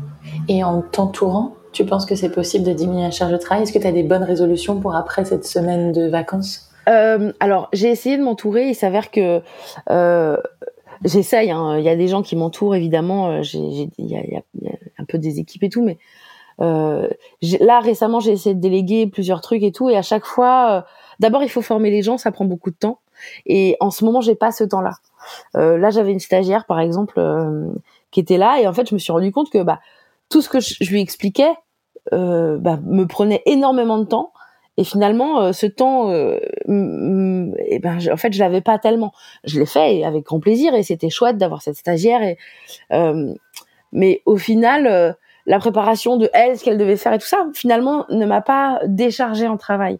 [0.47, 3.63] Et en t'entourant, tu penses que c'est possible de diminuer la charge de travail?
[3.63, 6.69] Est-ce que tu as des bonnes résolutions pour après cette semaine de vacances?
[6.89, 8.69] Euh, alors, j'ai essayé de m'entourer.
[8.69, 9.41] Il s'avère que
[9.89, 10.37] euh,
[11.05, 11.51] j'essaye.
[11.51, 11.77] Hein.
[11.77, 13.41] Il y a des gens qui m'entourent, évidemment.
[13.41, 14.41] Il y, a,
[14.97, 15.97] un peu des équipes et tout, mais
[16.59, 17.07] euh,
[17.59, 20.85] là récemment, j'ai essayé de déléguer plusieurs trucs et tout, et à chaque fois,
[21.21, 22.99] d'abord il faut former les gens, ça prend beaucoup de temps.
[23.45, 24.93] Et en ce moment, j'ai pas ce temps-là.
[25.53, 27.21] là, j'avais une stagiaire, par exemple,
[28.09, 29.79] qui était là, et en fait, je me suis rendu compte que bah
[30.29, 31.51] tout ce que je, lui expliquais
[32.11, 34.33] bah, me prenait énormément de temps
[34.77, 39.11] et finalement, euh, ce temps, euh, eh ben, en fait, je l'avais pas tellement.
[39.43, 42.23] Je l'ai fait avec grand plaisir et c'était chouette d'avoir cette stagiaire.
[42.23, 42.37] Et,
[42.93, 43.33] euh,
[43.91, 48.05] mais au final, la préparation de elle, ce qu'elle devait faire et tout ça, finalement,
[48.09, 49.99] ne m'a pas déchargé en travail.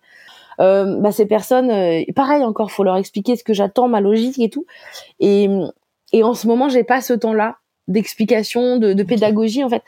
[0.62, 1.71] Bah, ces personnes,
[2.15, 4.65] pareil encore, faut leur expliquer ce que j'attends, ma logique et tout.
[5.19, 5.50] Et,
[6.13, 9.84] et en ce moment, j'ai pas ce temps-là d'explication, de, de pédagogie en fait,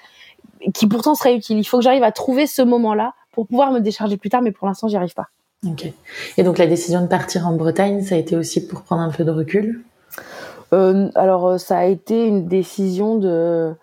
[0.74, 1.58] qui pourtant serait utile.
[1.58, 4.52] Il faut que j'arrive à trouver ce moment-là pour pouvoir me décharger plus tard, mais
[4.52, 5.28] pour l'instant, j'y arrive pas.
[5.66, 5.92] Ok.
[6.38, 9.12] Et donc la décision de partir en Bretagne, ça a été aussi pour prendre un
[9.12, 9.84] peu de recul?
[10.74, 13.74] Euh, Alors euh, ça a été une décision de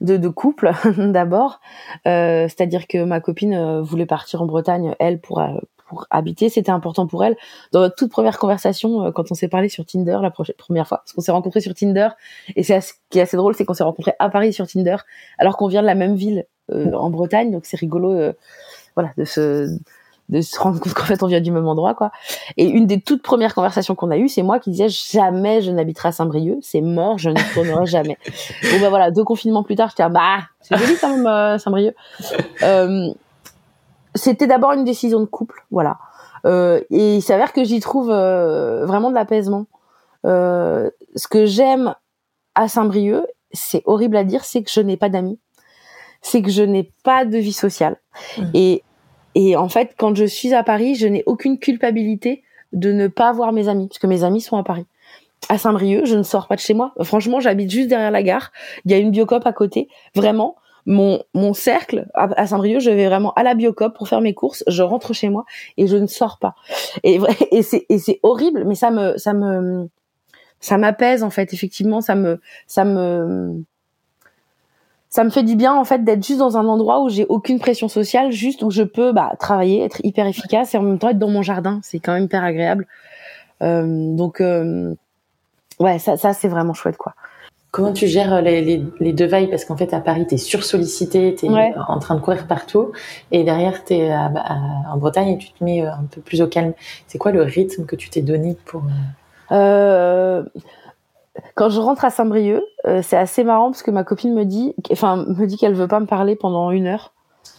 [0.00, 1.60] de, de couple d'abord,
[2.08, 5.54] euh, c'est-à-dire que ma copine euh, voulait partir en Bretagne, elle pour euh,
[6.10, 7.36] habiter, c'était important pour elle.
[7.72, 11.12] Dans notre toute première conversation, quand on s'est parlé sur Tinder la première fois, parce
[11.12, 12.08] qu'on s'est rencontrés sur Tinder,
[12.56, 14.96] et c'est ce qui est assez drôle, c'est qu'on s'est rencontrés à Paris sur Tinder,
[15.38, 18.32] alors qu'on vient de la même ville en Bretagne, donc c'est rigolo
[18.94, 19.78] voilà, de se
[20.28, 22.10] de se rendre compte qu'en fait on vient du même endroit quoi.
[22.56, 25.70] Et une des toutes premières conversations qu'on a eues, c'est moi qui disais jamais je
[25.70, 28.16] n'habiterai à Saint-Brieuc, c'est mort, je ne tournerai jamais.
[28.62, 31.94] bon bah voilà, deux confinements plus tard, j'étais bah c'est joli quand même euh, Saint-Brieuc.
[32.62, 33.12] Euh,
[34.14, 35.98] c'était d'abord une décision de couple, voilà.
[36.44, 39.66] Euh, et il s'avère que j'y trouve euh, vraiment de l'apaisement.
[40.24, 41.94] Euh, ce que j'aime
[42.54, 45.38] à Saint-Brieuc, c'est horrible à dire, c'est que je n'ai pas d'amis
[46.22, 47.96] c'est que je n'ai pas de vie sociale.
[48.38, 48.42] Mmh.
[48.54, 48.82] Et,
[49.34, 53.32] et en fait, quand je suis à Paris, je n'ai aucune culpabilité de ne pas
[53.32, 54.86] voir mes amis, parce que mes amis sont à Paris.
[55.48, 56.94] À Saint-Brieuc, je ne sors pas de chez moi.
[57.02, 58.52] Franchement, j'habite juste derrière la gare.
[58.84, 59.88] Il y a une biocop à côté.
[60.14, 60.54] Vraiment,
[60.86, 64.64] mon, mon cercle à, Saint-Brieuc, je vais vraiment à la biocop pour faire mes courses.
[64.66, 65.44] Je rentre chez moi
[65.76, 66.54] et je ne sors pas.
[67.02, 69.88] Et, et c'est, horrible, mais ça me, ça me,
[70.60, 71.52] ça m'apaise en fait.
[71.52, 73.62] Effectivement, ça me, ça me,
[75.08, 77.58] ça me fait du bien en fait d'être juste dans un endroit où j'ai aucune
[77.58, 81.10] pression sociale, juste où je peux bah, travailler, être hyper efficace et en même temps
[81.10, 81.80] être dans mon jardin.
[81.82, 82.86] C'est quand même hyper agréable.
[83.62, 84.94] Euh, donc euh,
[85.78, 87.14] ouais, ça, ça c'est vraiment chouette quoi.
[87.72, 90.38] Comment tu gères les, les, les deux vagues Parce qu'en fait, à Paris, tu es
[90.38, 92.92] sursollicité, tu es en train de courir partout.
[93.30, 96.46] Et derrière, tu es en Bretagne et tu te mets euh, un peu plus au
[96.46, 96.74] calme.
[97.06, 98.82] C'est quoi le rythme que tu t'es donné pour...
[99.52, 100.42] Euh,
[101.54, 104.74] quand je rentre à Saint-Brieuc, euh, c'est assez marrant parce que ma copine me dit,
[104.90, 107.14] enfin, me dit qu'elle veut pas me parler pendant une heure.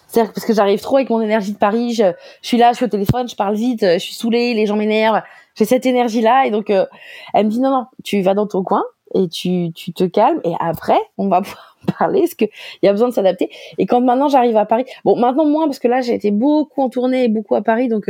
[0.07, 2.85] C'est-à-dire parce que j'arrive trop avec mon énergie de Paris, je, suis là, je suis
[2.85, 5.23] au téléphone, je parle vite, je suis saoulée, les gens m'énervent,
[5.55, 6.85] j'ai cette énergie-là et donc euh,
[7.33, 10.41] elle me dit non non, tu vas dans ton coin et tu, tu te calmes
[10.43, 13.85] et après on va pouvoir parler parce que il y a besoin de s'adapter et
[13.85, 16.89] quand maintenant j'arrive à Paris bon maintenant moins parce que là j'ai été beaucoup en
[16.89, 18.09] tournée et beaucoup à Paris donc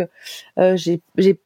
[0.59, 1.39] euh, j'ai j'ai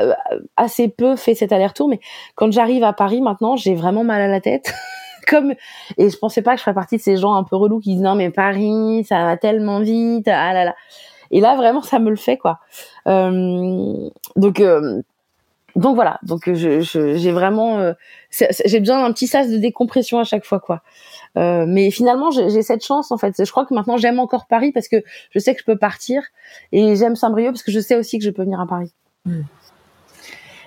[0.00, 0.12] euh,
[0.56, 2.00] assez peu fait cet aller-retour, mais
[2.34, 4.72] quand j'arrive à Paris maintenant, j'ai vraiment mal à la tête.
[5.26, 5.54] Comme
[5.96, 7.94] et je pensais pas que je ferais partie de ces gens un peu relous qui
[7.94, 10.74] disent non mais Paris, ça va tellement vite, ah là là.
[11.30, 12.58] Et là vraiment ça me le fait quoi.
[13.08, 15.00] Euh, donc euh,
[15.76, 17.94] donc voilà, donc je, j'ai vraiment
[18.30, 20.82] j'ai besoin d'un petit sas de décompression à chaque fois quoi.
[21.34, 23.34] mais finalement j'ai cette chance en fait.
[23.44, 26.22] Je crois que maintenant j'aime encore Paris parce que je sais que je peux partir
[26.72, 28.92] et j'aime Saint-Brieuc parce que je sais aussi que je peux venir à Paris.
[29.24, 29.40] Mmh.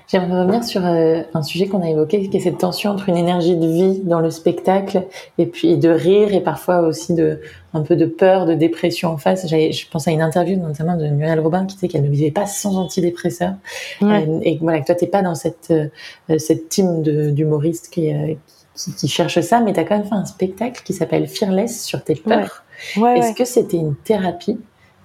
[0.07, 3.17] J'aimerais revenir sur euh, un sujet qu'on a évoqué, qui est cette tension entre une
[3.17, 5.03] énergie de vie dans le spectacle
[5.37, 7.41] et puis de rire et parfois aussi de
[7.73, 9.45] un peu de peur, de dépression en face.
[9.49, 12.45] Je pense à une interview notamment de Muriel Robin qui disait qu'elle ne vivait pas
[12.45, 13.55] sans antidépresseurs.
[14.01, 18.33] Et, voilà que toi t'es pas dans cette euh, cette team d'humoristes qui, euh,
[18.75, 21.83] qui, qui cherche ça, mais tu as quand même fait un spectacle qui s'appelle Fearless
[21.83, 22.63] sur tes peurs.
[22.95, 24.57] Est-ce que c'était une thérapie?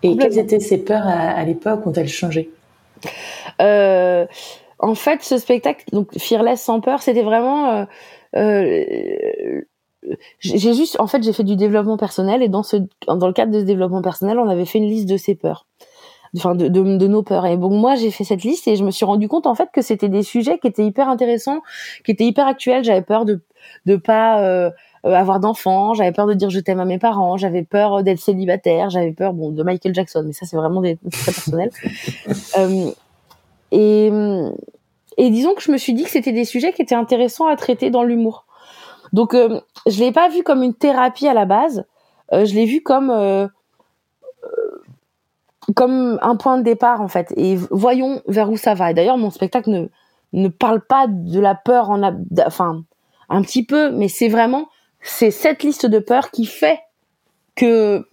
[0.04, 1.86] Et quelles étaient ces peurs à, à l'époque?
[1.86, 2.50] Ont-elles changé?
[3.60, 4.26] Euh,
[4.82, 7.70] en fait, ce spectacle, donc Fearless sans peur, c'était vraiment.
[7.70, 7.84] Euh,
[8.36, 9.62] euh,
[10.40, 13.52] j'ai juste, en fait, j'ai fait du développement personnel et dans ce, dans le cadre
[13.52, 15.68] de ce développement personnel, on avait fait une liste de ses peurs,
[16.36, 17.46] enfin de, de, de nos peurs.
[17.46, 19.68] Et bon, moi, j'ai fait cette liste et je me suis rendu compte en fait
[19.72, 21.60] que c'était des sujets qui étaient hyper intéressants,
[22.04, 22.82] qui étaient hyper actuels.
[22.82, 23.40] J'avais peur de
[23.86, 24.70] de pas euh,
[25.04, 28.90] avoir d'enfants, j'avais peur de dire je t'aime à mes parents, j'avais peur d'être célibataire,
[28.90, 31.70] j'avais peur bon de Michael Jackson, mais ça c'est vraiment des très personnel.
[32.58, 32.90] euh,
[33.72, 34.12] et,
[35.16, 37.56] et disons que je me suis dit que c'était des sujets qui étaient intéressants à
[37.56, 38.46] traiter dans l'humour.
[39.12, 41.84] Donc euh, je l'ai pas vu comme une thérapie à la base,
[42.32, 43.46] euh, je l'ai vu comme euh,
[45.74, 48.90] comme un point de départ en fait et voyons vers où ça va.
[48.90, 49.88] Et d'ailleurs mon spectacle ne
[50.34, 52.02] ne parle pas de la peur en
[52.46, 52.84] enfin
[53.28, 54.68] un petit peu mais c'est vraiment
[55.02, 56.80] c'est cette liste de peurs qui fait
[57.54, 58.06] que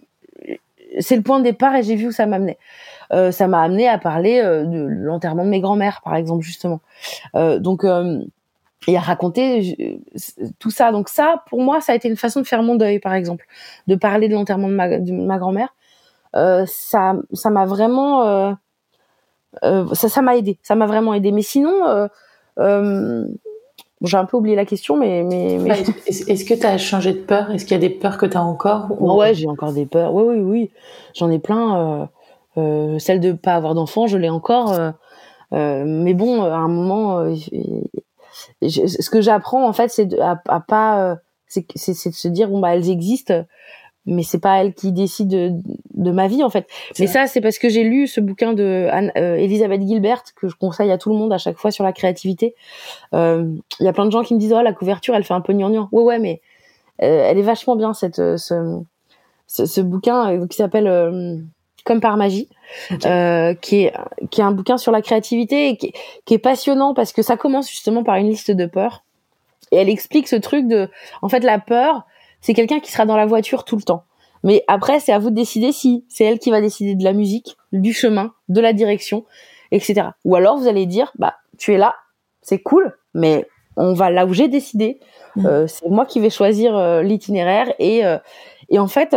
[0.98, 2.58] c'est le point de départ et j'ai vu où ça m'amenait.
[3.12, 6.80] Euh, ça m'a amené à parler euh, de l'enterrement de mes grands-mères par exemple justement.
[7.34, 7.84] Euh, donc
[8.86, 9.98] et à raconter
[10.58, 10.92] tout ça.
[10.92, 13.46] Donc ça, pour moi, ça a été une façon de faire mon deuil, par exemple,
[13.86, 15.74] de parler de l'enterrement de ma, grand-mère.
[16.36, 18.52] Euh, ça, ça m'a vraiment, euh,
[19.64, 20.58] euh, ça, ça m'a aidé.
[20.62, 21.30] Ça m'a vraiment aidé.
[21.32, 22.08] Mais sinon,
[24.02, 25.68] j'ai un peu oublié la question, mais, mais, mais...
[25.68, 27.50] Bah, est-ce que tu as changé de peur?
[27.50, 30.14] Est-ce qu'il y a des peurs que tu as encore Ouais, j'ai encore des peurs.
[30.14, 30.70] Oui, oui, oui.
[31.14, 32.08] J'en ai plein.
[32.56, 34.78] Euh, celle de pas avoir d'enfant, je l'ai encore.
[35.52, 37.24] mais bon, à un moment,
[38.62, 42.74] ce que j'apprends en fait, c'est à, à, pas, c'est de se dire bon bah
[42.74, 43.44] elles existent
[44.06, 45.52] mais c'est pas elle qui décide de,
[45.94, 46.66] de ma vie en fait.
[46.98, 50.48] Mais ça, c'est parce que j'ai lu ce bouquin de Anne, euh, Elisabeth Gilbert que
[50.48, 52.54] je conseille à tout le monde à chaque fois sur la créativité.
[53.14, 55.34] Euh, il y a plein de gens qui me disent oh la couverture elle fait
[55.34, 55.88] un peu gnangnan.
[55.92, 56.40] Ouais ouais mais
[57.02, 58.80] euh, elle est vachement bien cette euh, ce,
[59.46, 61.44] ce, ce bouquin qui s'appelle
[61.84, 62.48] comme par magie,
[62.88, 63.92] qui est
[64.30, 65.92] qui est un bouquin sur la créativité et qui,
[66.24, 69.04] qui est passionnant parce que ça commence justement par une liste de peurs
[69.72, 70.88] et elle explique ce truc de
[71.22, 72.04] en fait la peur
[72.40, 74.04] c'est quelqu'un qui sera dans la voiture tout le temps.
[74.42, 77.12] Mais après, c'est à vous de décider si c'est elle qui va décider de la
[77.12, 79.24] musique, du chemin, de la direction,
[79.70, 80.08] etc.
[80.24, 81.94] Ou alors vous allez dire, bah, tu es là,
[82.40, 84.98] c'est cool, mais on va là où j'ai décidé.
[85.36, 85.46] Mmh.
[85.46, 88.18] Euh, c'est moi qui vais choisir euh, l'itinéraire et euh,
[88.70, 89.16] et en fait,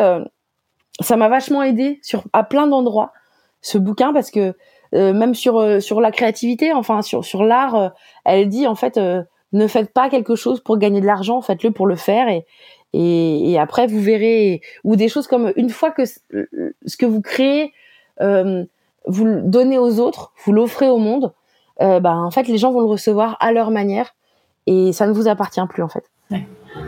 [1.00, 3.14] ça m'a vachement aidé sur à plein d'endroits
[3.62, 4.54] ce bouquin parce que
[4.92, 7.94] même sur sur la créativité, enfin sur sur l'art,
[8.26, 9.00] elle dit en fait
[9.54, 12.46] ne faites pas quelque chose pour gagner de l'argent, faites-le pour le faire et
[12.94, 17.74] et, après, vous verrez, ou des choses comme une fois que ce que vous créez,
[18.22, 18.64] euh,
[19.08, 21.34] vous le donnez aux autres, vous l'offrez au monde,
[21.82, 24.16] euh, bah, en fait, les gens vont le recevoir à leur manière
[24.68, 26.04] et ça ne vous appartient plus, en fait.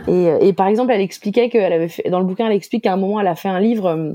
[0.08, 2.92] Et, et, par exemple, elle expliquait qu'elle avait fait, dans le bouquin, elle explique qu'à
[2.92, 4.12] un moment, elle a fait un livre, euh,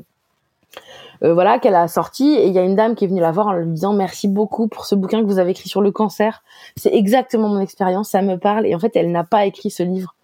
[1.23, 3.31] euh voilà, qu'elle a sorti et il y a une dame qui est venue la
[3.31, 5.91] voir en lui disant merci beaucoup pour ce bouquin que vous avez écrit sur le
[5.91, 6.43] cancer.
[6.75, 8.65] C'est exactement mon expérience, ça me parle.
[8.65, 10.15] Et en fait, elle n'a pas écrit ce livre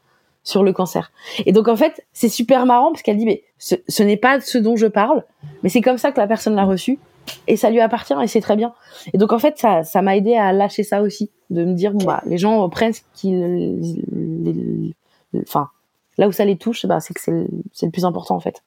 [0.43, 1.12] sur le cancer.
[1.45, 4.39] Et donc en fait, c'est super marrant parce qu'elle dit mais ce, ce n'est pas
[4.39, 5.23] ce dont je parle,
[5.62, 6.99] mais c'est comme ça que la personne l'a reçu
[7.47, 8.73] et ça lui appartient et c'est très bien.
[9.13, 11.91] Et donc en fait, ça ça m'a aidé à lâcher ça aussi, de me dire
[11.91, 14.93] bon bah les gens prennent ce qu'ils
[15.42, 15.70] enfin
[16.18, 17.48] là où ça les touche, bah c'est que c'est le,
[17.82, 18.63] le plus important en fait.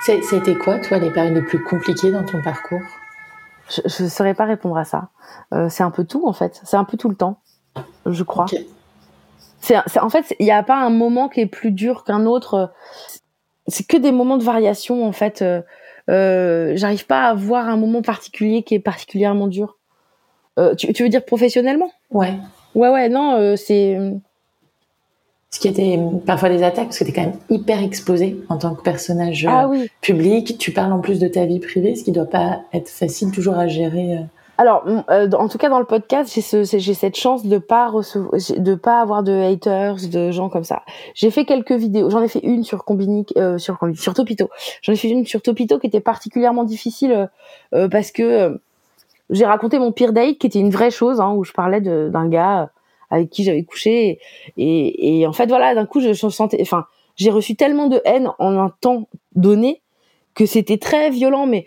[0.00, 2.80] C'était quoi toi les périodes les plus compliquées dans ton parcours?
[3.68, 5.10] Je ne saurais pas répondre à ça.
[5.54, 7.40] Euh, c'est un peu tout en fait, c'est un peu tout le temps,
[8.06, 8.44] je crois.
[8.44, 8.66] Okay
[9.62, 12.72] c'est, en fait, il n'y a pas un moment qui est plus dur qu'un autre.
[13.68, 15.40] C'est que des moments de variation, en fait.
[15.40, 15.62] Euh,
[16.10, 19.78] euh, j'arrive pas à voir un moment particulier qui est particulièrement dur.
[20.76, 21.90] Tu, tu, veux dire professionnellement?
[22.10, 22.34] Ouais.
[22.74, 23.96] Ouais, ouais, non, euh, c'est.
[25.52, 28.56] Ce qui était parfois des attaques, parce que tu es quand même hyper exposé en
[28.56, 29.88] tant que personnage ah, oui.
[30.00, 30.56] public.
[30.58, 33.58] Tu parles en plus de ta vie privée, ce qui doit pas être facile toujours
[33.58, 34.18] à gérer.
[34.58, 37.88] Alors, euh, en tout cas dans le podcast, j'ai ce, j'ai cette chance de pas
[37.88, 40.82] recevoir, de pas avoir de haters, de gens comme ça.
[41.14, 42.10] J'ai fait quelques vidéos.
[42.10, 44.50] J'en ai fait une sur Combini, euh, sur sur Topito.
[44.82, 47.26] J'en ai fait une sur Topito qui était particulièrement difficile euh,
[47.74, 48.50] euh parce que euh,
[49.30, 52.28] j'ai raconté mon pire date, qui était une vraie chose, hein, où je parlais d'un
[52.28, 52.70] gars
[53.12, 54.18] avec qui j'avais couché.
[54.56, 58.00] Et, et, en fait, voilà, d'un coup, je, je sentais, enfin, j'ai reçu tellement de
[58.04, 59.80] haine en un temps donné
[60.34, 61.66] que c'était très violent, mais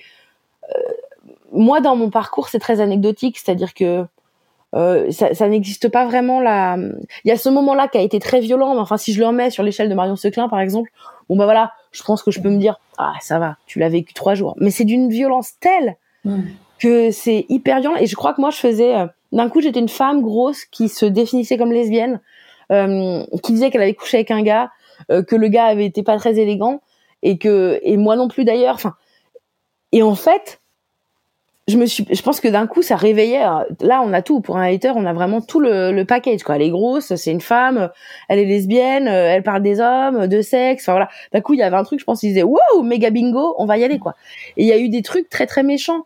[1.52, 4.06] moi, dans mon parcours, c'est très anecdotique, c'est-à-dire que
[4.76, 6.78] euh, ça, ça n'existe pas vraiment là.
[7.24, 9.28] Il y a ce moment-là qui a été très violent, mais enfin, si je le
[9.28, 10.92] remets sur l'échelle de Marion Seclin, par exemple,
[11.30, 13.90] bon bah voilà, je pense que je peux me dire, ah ça va, tu l'as
[13.90, 15.96] vécu trois jours, mais c'est d'une violence telle
[16.80, 17.96] que c'est hyper violent.
[17.98, 20.90] Et je crois que moi, je faisais, euh, d'un coup, j'étais une femme grosse qui
[20.90, 22.22] se définissait comme lesbienne,
[22.72, 24.72] euh, qui disait qu'elle avait couché avec un gars,
[25.12, 26.82] euh, que le gars avait été pas très élégant,
[27.24, 28.76] et que et moi non plus d'ailleurs.
[28.76, 28.94] Enfin,
[29.92, 30.62] et en fait,
[31.68, 33.44] je me suis, je pense que d'un coup, ça réveillait.
[33.44, 36.44] Euh, là, on a tout pour un hater, on a vraiment tout le, le package.
[36.44, 36.56] Quoi.
[36.56, 37.90] Elle est grosse, c'est une femme,
[38.30, 40.84] elle est lesbienne, elle parle des hommes, de sexe.
[40.84, 41.10] Enfin voilà.
[41.34, 43.66] D'un coup, il y avait un truc, je pense, ils disaient wow, méga bingo, on
[43.66, 44.14] va y aller quoi.
[44.58, 46.06] Et il y a eu des trucs très très méchants.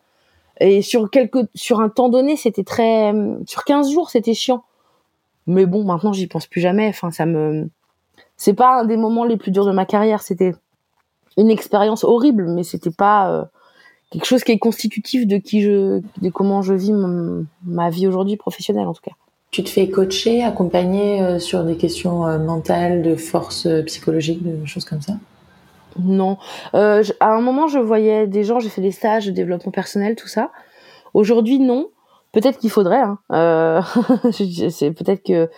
[0.60, 3.13] Et sur quelques, sur un temps donné, c'était très,
[3.45, 4.63] sur 15 jours, c'était chiant.
[5.48, 6.88] Mais bon, maintenant, j'y pense plus jamais.
[6.89, 7.69] Enfin, ça me,
[8.39, 10.22] c'est pas un des moments les plus durs de ma carrière.
[10.22, 10.54] C'était
[11.38, 13.43] une expérience horrible, mais c'était pas euh,
[14.12, 16.93] quelque chose qui est constitutif de qui je, de comment je vis
[17.65, 19.15] ma vie aujourd'hui professionnelle en tout cas.
[19.52, 24.65] Tu te fais coacher, accompagner euh, sur des questions euh, mentales, de force psychologique, de
[24.65, 25.13] choses comme ça?
[25.97, 26.38] Non.
[26.73, 30.28] Euh, à un moment, je voyais des gens, j'ai fait des stages développement personnel, tout
[30.28, 30.52] ça.
[31.13, 31.89] Aujourd'hui, non.
[32.32, 33.02] Peut-être qu'il faudrait.
[33.02, 33.17] Hein.
[33.32, 33.82] Euh,
[34.69, 35.49] c'est peut-être que,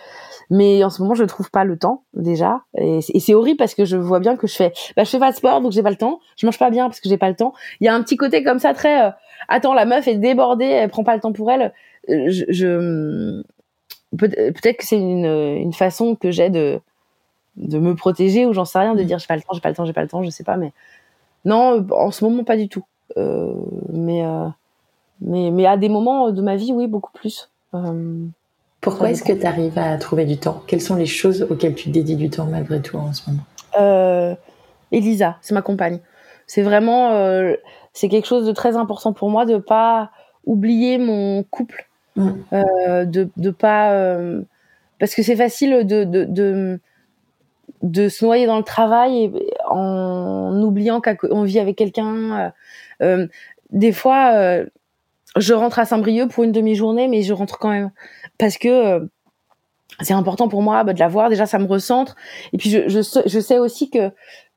[0.48, 2.62] mais en ce moment, je ne trouve pas le temps déjà.
[2.78, 5.30] Et, c'est horrible parce que je vois bien que je fais, bah, je fais pas
[5.30, 6.20] de sport, donc j'ai pas le temps.
[6.36, 7.52] Je mange pas bien parce que j'ai pas le temps.
[7.80, 9.06] Il y a un petit côté comme ça très.
[9.06, 9.10] Euh,
[9.48, 11.74] attends, la meuf est débordée, elle prend pas le temps pour elle.
[12.08, 13.42] Je, je
[14.16, 16.80] peut-être que c'est une, une façon que j'ai de
[17.56, 19.06] de me protéger ou j'en sais rien, de mm.
[19.06, 20.44] dire j'ai pas le temps, j'ai pas le temps, j'ai pas le temps, je sais
[20.44, 20.72] pas, mais
[21.44, 22.84] non, en ce moment pas du tout.
[23.16, 23.52] Euh,
[23.92, 24.48] mais, euh,
[25.20, 27.50] mais mais à des moments de ma vie, oui, beaucoup plus.
[27.74, 28.24] Euh,
[28.80, 30.62] Pourquoi est-ce que tu arrives à trouver du temps?
[30.66, 34.36] Quelles sont les choses auxquelles tu dédies du temps malgré tout en ce moment?
[34.90, 36.00] Elisa, c'est ma compagne.
[36.46, 37.10] C'est vraiment
[37.94, 40.10] c'est quelque chose de très important pour moi de pas
[40.44, 42.32] oublier mon couple, mm.
[42.52, 44.16] de de pas
[44.98, 46.78] parce que c'est facile de, de, de
[47.82, 49.32] de se noyer dans le travail
[49.68, 52.14] en oubliant qu'on vit avec quelqu'un.
[52.40, 52.50] Euh,
[53.02, 53.26] euh,
[53.70, 54.66] des fois, euh,
[55.36, 57.90] je rentre à Saint-Brieuc pour une demi-journée, mais je rentre quand même
[58.38, 59.08] parce que
[60.00, 61.28] c'est important pour moi bah, de la voir.
[61.28, 62.14] Déjà, ça me recentre.
[62.52, 64.10] Et puis, je, je, je sais aussi que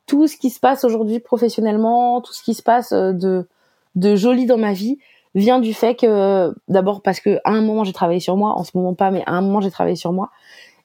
[0.06, 3.48] tout ce qui se passe aujourd'hui professionnellement, tout ce qui se passe de,
[3.96, 5.00] de joli dans ma vie,
[5.34, 8.64] vient du fait que d'abord parce que à un moment j'ai travaillé sur moi, en
[8.64, 10.30] ce moment pas, mais à un moment j'ai travaillé sur moi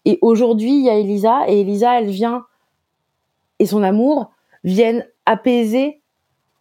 [0.04, 2.44] et aujourd'hui, il y a Elisa, et Elisa, elle vient,
[3.58, 4.30] et son amour
[4.64, 6.00] viennent apaiser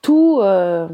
[0.02, 0.88] tout, euh,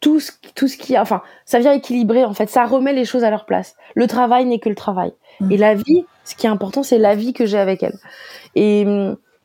[0.00, 3.24] tout ce, tout ce qui, enfin, ça vient équilibrer, en fait, ça remet les choses
[3.24, 3.76] à leur place.
[3.94, 5.12] Le travail n'est que le travail.
[5.40, 5.52] Mmh.
[5.52, 7.98] Et la vie, ce qui est important, c'est la vie que j'ai avec elle.
[8.54, 8.82] Et,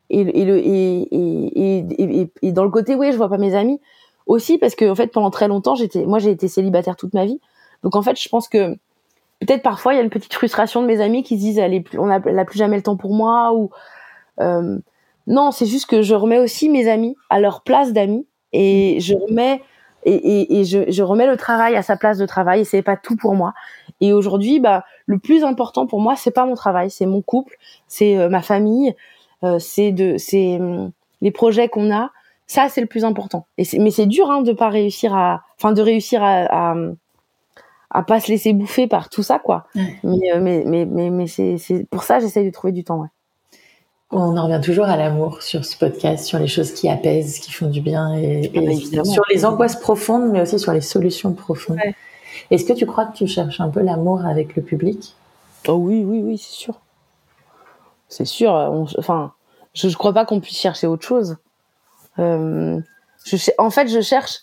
[0.10, 1.86] et, et, le, et,
[2.42, 3.80] et, dans le côté, oui, je vois pas mes amis,
[4.26, 7.26] aussi parce que, en fait, pendant très longtemps, j'étais, moi, j'ai été célibataire toute ma
[7.26, 7.40] vie.
[7.84, 8.78] Donc, en fait, je pense que,
[9.42, 11.74] peut-être parfois il y a une petite frustration de mes amis qui se disent elle
[11.74, 13.72] est plus, on a, plus jamais le temps pour moi ou
[14.40, 14.78] euh,
[15.28, 19.16] non c'est juste que je remets aussi mes amis à leur place d'amis et je
[19.16, 19.62] remets
[20.04, 22.98] et, et, je, je, remets le travail à sa place de travail et c'est pas
[22.98, 23.54] tout pour moi.
[24.00, 27.58] Et aujourd'hui bah le plus important pour moi c'est pas mon travail c'est mon couple
[27.88, 28.96] c'est euh, ma famille
[29.44, 32.10] euh, c'est de c'est hum, les projets qu'on a.
[32.48, 33.46] Ça c'est le plus important.
[33.60, 36.76] Et mais c'est dur hein, de pas réussir à enfin de réussir à, à
[37.92, 39.68] à pas se laisser bouffer par tout ça quoi.
[39.76, 43.10] Euh, mais, mais, mais mais mais c'est pour ça j'essaye de trouver du temps ouais.
[44.14, 47.54] On en revient toujours à l'amour sur ce podcast, sur les choses qui apaisent, qui
[47.54, 51.80] font du bien, et, ah, sur les angoisses profondes, mais aussi sur les solutions profondes.
[52.50, 55.16] Est-ce que tu crois que tu cherches un peu l'amour avec le public?
[55.70, 56.82] Oh oui, oui, oui, c'est sûr.
[58.10, 58.52] C'est sûr.
[58.98, 59.32] enfin,
[59.74, 61.38] je ne crois pas qu'on puisse chercher autre chose.
[62.20, 62.82] Euh,
[63.24, 64.40] je, en fait, je cherche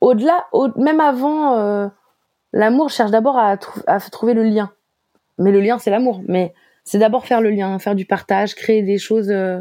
[0.00, 1.58] au-delà, au, même avant.
[1.58, 1.88] Euh,
[2.54, 3.56] L'amour cherche d'abord à,
[4.12, 4.70] trouver le lien.
[5.38, 6.22] Mais le lien, c'est l'amour.
[6.28, 9.28] Mais c'est d'abord faire le lien, faire du partage, créer des choses.
[9.28, 9.60] Euh,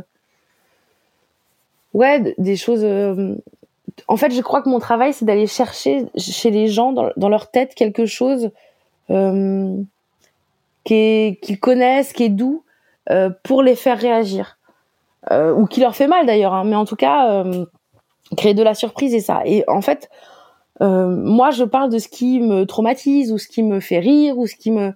[1.96, 2.84] ouais, des choses.
[2.84, 3.34] Euh,
[4.08, 7.50] en fait, je crois que mon travail, c'est d'aller chercher chez les gens, dans, leur
[7.50, 8.52] tête, quelque chose
[9.10, 9.76] euh,
[10.84, 12.64] qu'ils connaissent, qui est doux,
[13.42, 14.60] pour les faire réagir.
[15.32, 16.54] ou qui leur fait mal d'ailleurs.
[16.54, 16.64] Hein.
[16.64, 17.44] Mais en tout cas,
[18.38, 19.42] créer de la surprise et ça.
[19.46, 20.12] Et en fait,
[20.82, 24.48] moi, je parle de ce qui me traumatise ou ce qui me fait rire ou
[24.48, 24.94] ce qui me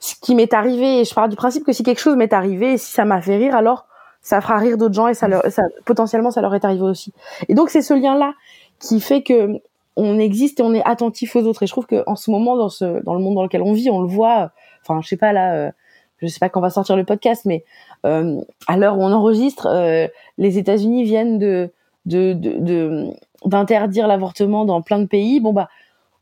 [0.00, 1.00] ce qui m'est arrivé.
[1.00, 3.36] Et je parle du principe que si quelque chose m'est arrivé, si ça m'a fait
[3.36, 3.86] rire, alors
[4.22, 7.12] ça fera rire d'autres gens et ça, leur, ça potentiellement ça leur est arrivé aussi.
[7.48, 8.34] Et donc c'est ce lien-là
[8.78, 9.60] qui fait que
[9.96, 11.62] on existe et on est attentif aux autres.
[11.62, 13.72] Et je trouve que en ce moment dans ce dans le monde dans lequel on
[13.72, 14.50] vit, on le voit.
[14.82, 15.54] Enfin, je sais pas là.
[15.54, 15.70] Euh,
[16.18, 17.64] je sais pas quand va sortir le podcast, mais
[18.04, 21.70] euh, à l'heure où on enregistre, euh, les États-Unis viennent de
[22.06, 23.10] de, de, de
[23.44, 25.68] d'interdire l'avortement dans plein de pays, bon bah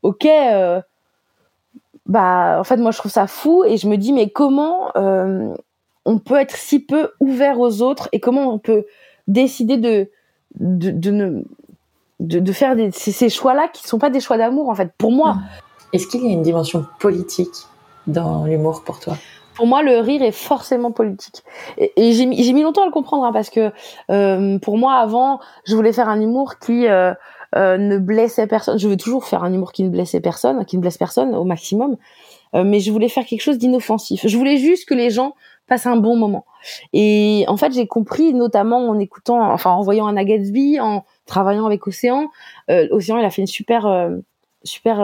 [0.03, 0.81] ok, euh,
[2.05, 5.53] bah en fait moi je trouve ça fou et je me dis mais comment euh,
[6.05, 8.85] on peut être si peu ouvert aux autres et comment on peut
[9.27, 10.09] décider de
[10.59, 11.43] ne,
[12.19, 15.37] de, faire ces, choix-là qui sont pas des choix d'amour en fait pour moi.
[15.93, 17.67] Est-ce qu'il y a une dimension politique
[18.07, 19.15] dans l'humour pour toi?
[19.59, 21.43] Pour moi, le rire est forcément politique.
[21.77, 23.73] Et, j'ai mis longtemps à le comprendre hein, parce que
[24.09, 27.13] euh, pour moi, avant, je voulais faire un humour qui euh,
[27.57, 28.79] euh, ne blessait personne.
[28.79, 31.43] Je veux toujours faire un humour qui ne blessait personne, qui ne blesse personne au
[31.43, 31.97] maximum.
[32.53, 34.25] mais je voulais faire quelque chose d'inoffensif.
[34.25, 35.35] Je voulais juste que les gens
[35.67, 36.45] passent un bon moment.
[36.93, 41.65] Et en fait, j'ai compris, notamment en écoutant, enfin en voyant Anna Gatsby, en travaillant
[41.65, 42.29] avec Océan.
[42.69, 44.09] Océan, il a fait une super,
[44.63, 44.99] super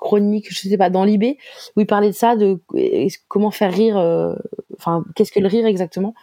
[0.00, 1.36] chronique, je sais pas, dans l'IB,
[1.76, 2.58] où il parlait de ça, de
[3.28, 4.34] comment faire rire, euh,
[4.78, 6.14] enfin, qu'est-ce que le rire exactement.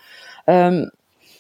[0.50, 0.86] Euh,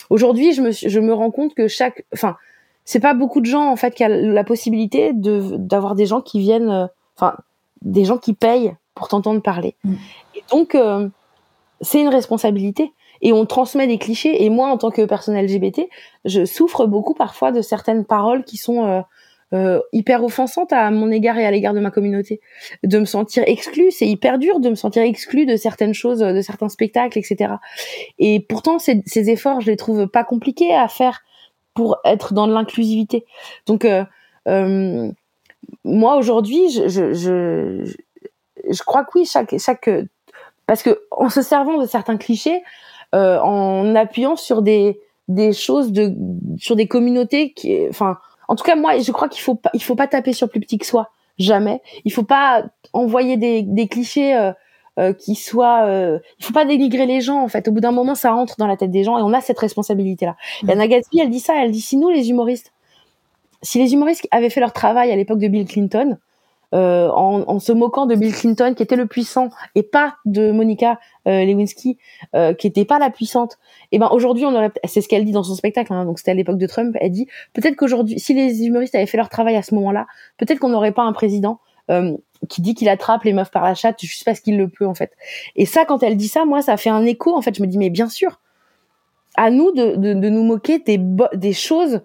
[0.09, 2.38] Aujourd'hui, je me, je me rends compte que chaque, enfin,
[2.85, 6.21] c'est pas beaucoup de gens en fait qui a la possibilité de d'avoir des gens
[6.21, 7.35] qui viennent, euh, enfin,
[7.81, 9.75] des gens qui payent pour t'entendre parler.
[9.83, 9.93] Mm.
[10.35, 11.09] Et donc, euh,
[11.81, 12.93] c'est une responsabilité.
[13.19, 14.43] et on transmet des clichés.
[14.43, 15.89] Et moi, en tant que personne LGBT,
[16.23, 19.01] je souffre beaucoup parfois de certaines paroles qui sont euh,
[19.54, 22.41] euh, hyper offensantes à mon égard et à l'égard de ma communauté.
[22.84, 26.41] De me sentir exclu, c'est hyper dur de me sentir exclu de certaines choses, de
[26.41, 27.54] certains spectacles, etc.
[28.20, 31.22] Et pourtant, ces, ces efforts, je les trouve pas compliqués à faire
[31.74, 33.26] pour être dans l'inclusivité.
[33.68, 34.04] Donc, euh,
[34.48, 35.12] euh,
[35.84, 37.95] moi aujourd'hui, je, je, je,
[38.70, 39.89] je, crois que oui, chaque, chaque,
[40.66, 42.64] parce que en se servant de certains clichés,
[43.16, 46.14] euh, en appuyant sur des des choses de
[46.58, 48.18] sur des communautés qui enfin
[48.48, 50.60] en tout cas moi je crois qu'il faut pas il faut pas taper sur plus
[50.60, 51.12] petit que soi.
[51.39, 51.82] Jamais.
[52.04, 54.52] Il faut pas envoyer des des clichés euh,
[54.98, 57.68] euh, qui soient euh, il faut pas dénigrer les gens en fait.
[57.68, 59.60] Au bout d'un moment ça entre dans la tête des gens et on a cette
[59.60, 60.88] responsabilité là mmh.
[60.88, 61.54] Gatsby elle dit ça.
[61.62, 62.74] Elle dit si nous les humoristes
[63.62, 66.18] si les humoristes avaient fait leur travail à l'époque de Bill Clinton
[66.76, 70.51] euh, en, en, se moquant de Bill Clinton qui était le puissant et pas de
[70.51, 71.97] Monica euh, Lewinsky
[72.36, 73.57] euh, qui était pas la puissante.
[73.91, 76.20] Et eh ben aujourd'hui on aurait c'est ce qu'elle dit dans son spectacle hein, donc
[76.20, 79.30] c'était à l'époque de Trump elle dit peut-être qu'aujourd'hui si les humoristes avaient fait leur
[79.30, 80.07] travail à ce moment-là
[80.38, 82.18] peut-être qu'on n'aurait pas un président euh,
[82.49, 84.93] qui dit qu'il attrape les meufs par la chatte juste parce qu'il le peut en
[84.93, 85.13] fait.
[85.55, 87.55] Et ça quand elle dit ça moi ça fait un écho en fait.
[87.55, 88.41] Je me dis mais bien sûr.
[89.36, 90.99] À nous de, de, de nous moquer des
[91.34, 92.01] des choses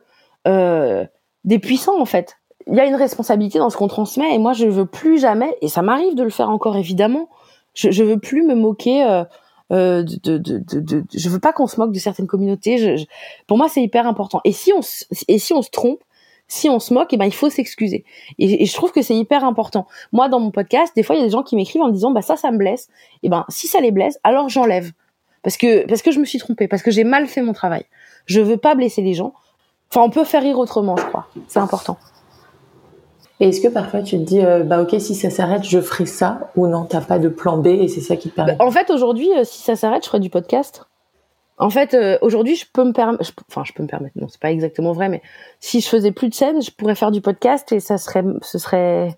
[0.46, 1.04] euh,
[1.44, 4.52] des puissants en fait il y a une responsabilité dans ce qu'on transmet et moi
[4.52, 7.28] je veux plus jamais et ça m'arrive de le faire encore évidemment
[7.74, 9.24] je, je veux plus me moquer euh,
[9.72, 13.06] euh de, de, de, je veux pas qu'on se moque de certaines communautés
[13.46, 14.40] pour moi c'est hyper important.
[14.44, 14.80] Et si on
[15.28, 16.00] et si on se trompe
[16.48, 18.04] si on se moque eh ben il faut s'excuser.
[18.38, 19.86] Et, je trouve que c'est hyper important.
[20.12, 21.92] Moi dans mon podcast des fois il y a des gens qui m'écrivent en me
[21.92, 22.88] disant bah ça ça me blesse.
[23.22, 24.92] Et ben si ça les blesse alors j'enlève.
[25.42, 27.84] Parce que parce que je me suis trompée parce que j'ai mal fait mon travail.
[28.26, 29.32] Je veux pas blesser les gens.
[29.90, 31.26] Enfin on peut faire rire autrement je crois.
[31.48, 31.96] C'est important
[33.40, 36.06] et est-ce que parfois tu te dis, euh, bah ok, si ça s'arrête, je ferai
[36.06, 38.54] ça, ou non, t'as pas de plan B et c'est ça qui te permet?
[38.56, 40.86] Bah, En fait, aujourd'hui, euh, si ça s'arrête, je ferai du podcast.
[41.58, 44.40] En fait, euh, aujourd'hui, je peux me permettre, enfin, je peux me permettre, non, c'est
[44.40, 45.22] pas exactement vrai, mais
[45.60, 48.58] si je faisais plus de scène, je pourrais faire du podcast et ça serait, ce
[48.58, 49.16] serait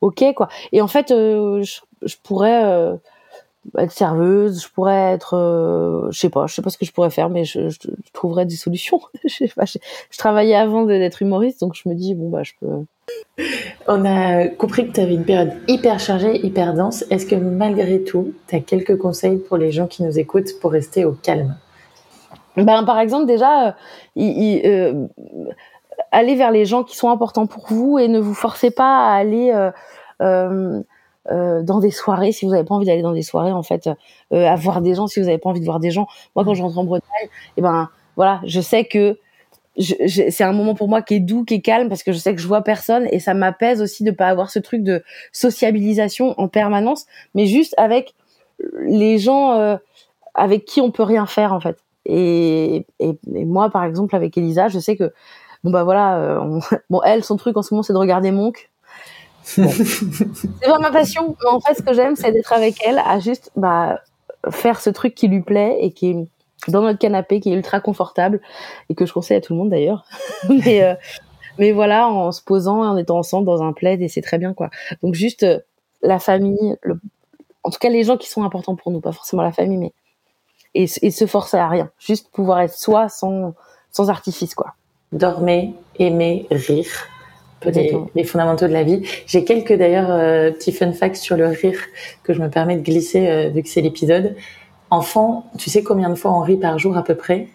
[0.00, 0.48] ok, quoi.
[0.72, 2.98] Et en fait, je, je, pourrais
[3.78, 6.92] être serveuse, je pourrais être, euh, je sais pas, je sais pas ce que je
[6.92, 7.78] pourrais faire, mais je, je,
[8.12, 9.00] trouverais des solutions.
[9.24, 9.78] je, sais pas, je,
[10.16, 12.84] travaillais avant d'être humoriste, donc je me dis bon bah je peux.
[13.86, 17.04] On a compris que tu avais une période hyper chargée, hyper dense.
[17.10, 20.72] Est-ce que malgré tout, tu as quelques conseils pour les gens qui nous écoutent pour
[20.72, 21.56] rester au calme?
[22.56, 23.72] Ben par exemple déjà, euh,
[24.14, 25.06] il, euh,
[26.12, 29.16] allez vers les gens qui sont importants pour vous et ne vous forcez pas à
[29.16, 29.52] aller
[31.30, 33.88] euh, dans des soirées si vous n'avez pas envie d'aller dans des soirées en fait
[34.32, 36.06] euh, à voir des gens si vous n'avez pas envie de voir des gens.
[36.36, 39.18] Moi quand je rentre en Bretagne et eh ben voilà je sais que
[39.78, 42.34] c'est un moment pour moi qui est doux qui est calme parce que je sais
[42.34, 45.02] que je vois personne et ça m'apaise aussi de pas avoir ce truc de
[45.32, 48.14] sociabilisation en permanence mais juste avec
[48.82, 49.76] les gens euh,
[50.34, 51.78] avec qui on peut rien faire en fait.
[52.06, 55.12] Et, et, et, moi par exemple avec Elisa je sais que
[55.64, 56.60] bon bah voilà euh,
[56.90, 58.70] bon elle son truc en ce moment c'est de regarder Monk
[59.46, 63.20] c'est pas ma passion, mais en fait, ce que j'aime, c'est d'être avec elle, à
[63.20, 64.00] juste bah,
[64.50, 66.26] faire ce truc qui lui plaît et qui est
[66.68, 68.40] dans notre canapé, qui est ultra confortable
[68.88, 70.06] et que je conseille à tout le monde d'ailleurs.
[70.48, 70.94] mais, euh,
[71.58, 74.54] mais voilà, en se posant, en étant ensemble dans un plaid et c'est très bien
[74.54, 74.70] quoi.
[75.02, 75.58] Donc juste euh,
[76.02, 76.98] la famille, le...
[77.64, 79.92] en tout cas les gens qui sont importants pour nous, pas forcément la famille, mais
[80.74, 83.54] et, et se forcer à rien, juste pouvoir être soi sans
[83.90, 84.74] sans artifice quoi.
[85.12, 87.08] Dormez, aimer, rire
[87.70, 89.02] les, fondamentaux de la vie.
[89.26, 91.78] J'ai quelques d'ailleurs euh, petits fun facts sur le rire
[92.22, 94.36] que je me permets de glisser euh, vu que c'est l'épisode.
[94.90, 97.48] Enfant, tu sais combien de fois on rit par jour à peu près?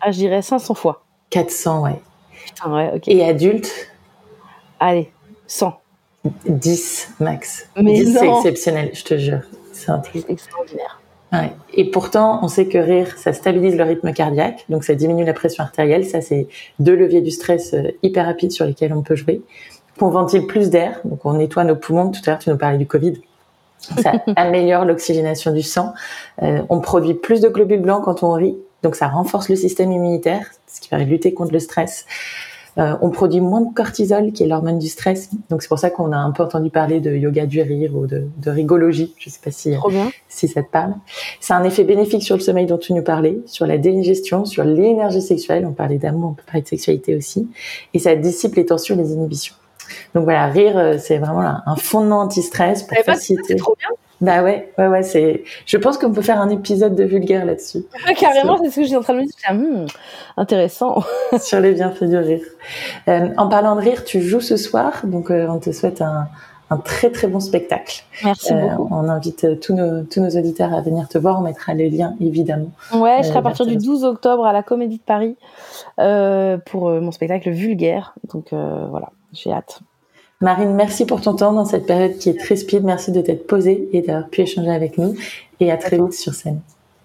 [0.00, 1.04] Ah, je dirais 500 fois.
[1.30, 2.00] 400, ouais.
[2.46, 3.08] Putain, ouais, ok.
[3.08, 3.70] Et adulte?
[4.80, 5.12] Allez,
[5.46, 5.78] 100.
[6.46, 7.68] 10 max.
[7.76, 9.40] Mais 10 c'est exceptionnel, je te jure.
[9.72, 10.02] C'est un
[11.74, 15.32] Et pourtant, on sait que rire, ça stabilise le rythme cardiaque, donc ça diminue la
[15.32, 16.04] pression artérielle.
[16.04, 16.46] Ça, c'est
[16.78, 19.40] deux leviers du stress euh, hyper rapides sur lesquels on peut jouer.
[20.00, 22.10] On ventile plus d'air, donc on nettoie nos poumons.
[22.10, 23.14] Tout à l'heure, tu nous parlais du Covid.
[23.78, 25.94] Ça améliore l'oxygénation du sang.
[26.42, 29.90] Euh, on produit plus de globules blancs quand on rit, donc ça renforce le système
[29.90, 32.04] immunitaire, ce qui permet de lutter contre le stress.
[32.78, 35.30] Euh, on produit moins de cortisol, qui est l'hormone du stress.
[35.50, 38.06] Donc c'est pour ça qu'on a un peu entendu parler de yoga du rire ou
[38.06, 39.14] de, de rigologie.
[39.18, 39.74] Je sais pas si,
[40.28, 40.94] si ça te parle.
[41.40, 44.64] C'est un effet bénéfique sur le sommeil dont tu nous parlais, sur la digestion, sur
[44.64, 45.66] l'énergie sexuelle.
[45.66, 47.48] On parlait d'amour, on peut parler de sexualité aussi.
[47.92, 49.54] Et ça dissipe les tensions et les inhibitions.
[50.14, 53.44] Donc voilà, rire, euh, c'est vraiment un fondement anti-stress pour faciliter.
[53.48, 53.88] C'est trop bien.
[54.22, 55.42] Bah ouais, ouais, ouais, c'est.
[55.66, 57.84] Je pense qu'on peut faire un épisode de vulgaire là-dessus.
[58.16, 59.34] carrément, c'est ce que je suis en train de me dire.
[59.52, 59.86] Hmm,
[60.36, 61.02] intéressant.
[61.40, 62.40] Sur les bienfaits du rire.
[63.08, 66.28] Euh, en parlant de rire, tu joues ce soir, donc euh, on te souhaite un,
[66.70, 68.04] un très très bon spectacle.
[68.22, 68.86] Merci beaucoup.
[68.92, 71.40] On invite tous nos, tous nos auditeurs à venir te voir.
[71.40, 72.70] On mettra les liens évidemment.
[72.94, 75.36] Ouais, je serai à partir du 12 octobre à la Comédie de Paris
[76.66, 78.14] pour mon spectacle Vulgaire.
[78.32, 79.80] Donc voilà, j'ai hâte.
[80.42, 82.82] Marine, merci pour ton temps dans cette période qui est très speed.
[82.82, 85.14] Merci de t'être posée et d'avoir pu échanger avec nous.
[85.60, 86.60] Et à très vite sur scène.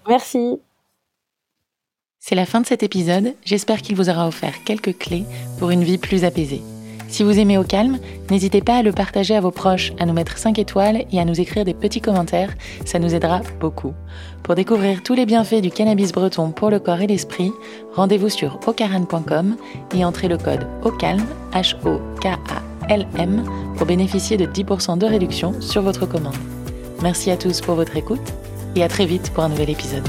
[0.09, 0.59] Merci.
[2.19, 3.35] C'est la fin de cet épisode.
[3.45, 5.23] J'espère qu'il vous aura offert quelques clés
[5.59, 6.63] pour une vie plus apaisée.
[7.09, 7.99] Si vous aimez Au Calme,
[8.31, 11.25] n'hésitez pas à le partager à vos proches, à nous mettre 5 étoiles et à
[11.25, 12.53] nous écrire des petits commentaires,
[12.85, 13.93] ça nous aidera beaucoup.
[14.43, 17.53] Pour découvrir tous les bienfaits du cannabis breton pour le corps et l'esprit,
[17.93, 19.55] rendez-vous sur ocaran.com
[19.95, 21.23] et entrez le code OCALM,
[21.53, 22.76] H-O-K-A-L-M,
[23.77, 26.35] pour bénéficier de 10% de réduction sur votre commande.
[27.01, 28.33] Merci à tous pour votre écoute
[28.75, 30.07] et à très vite pour un nouvel épisode.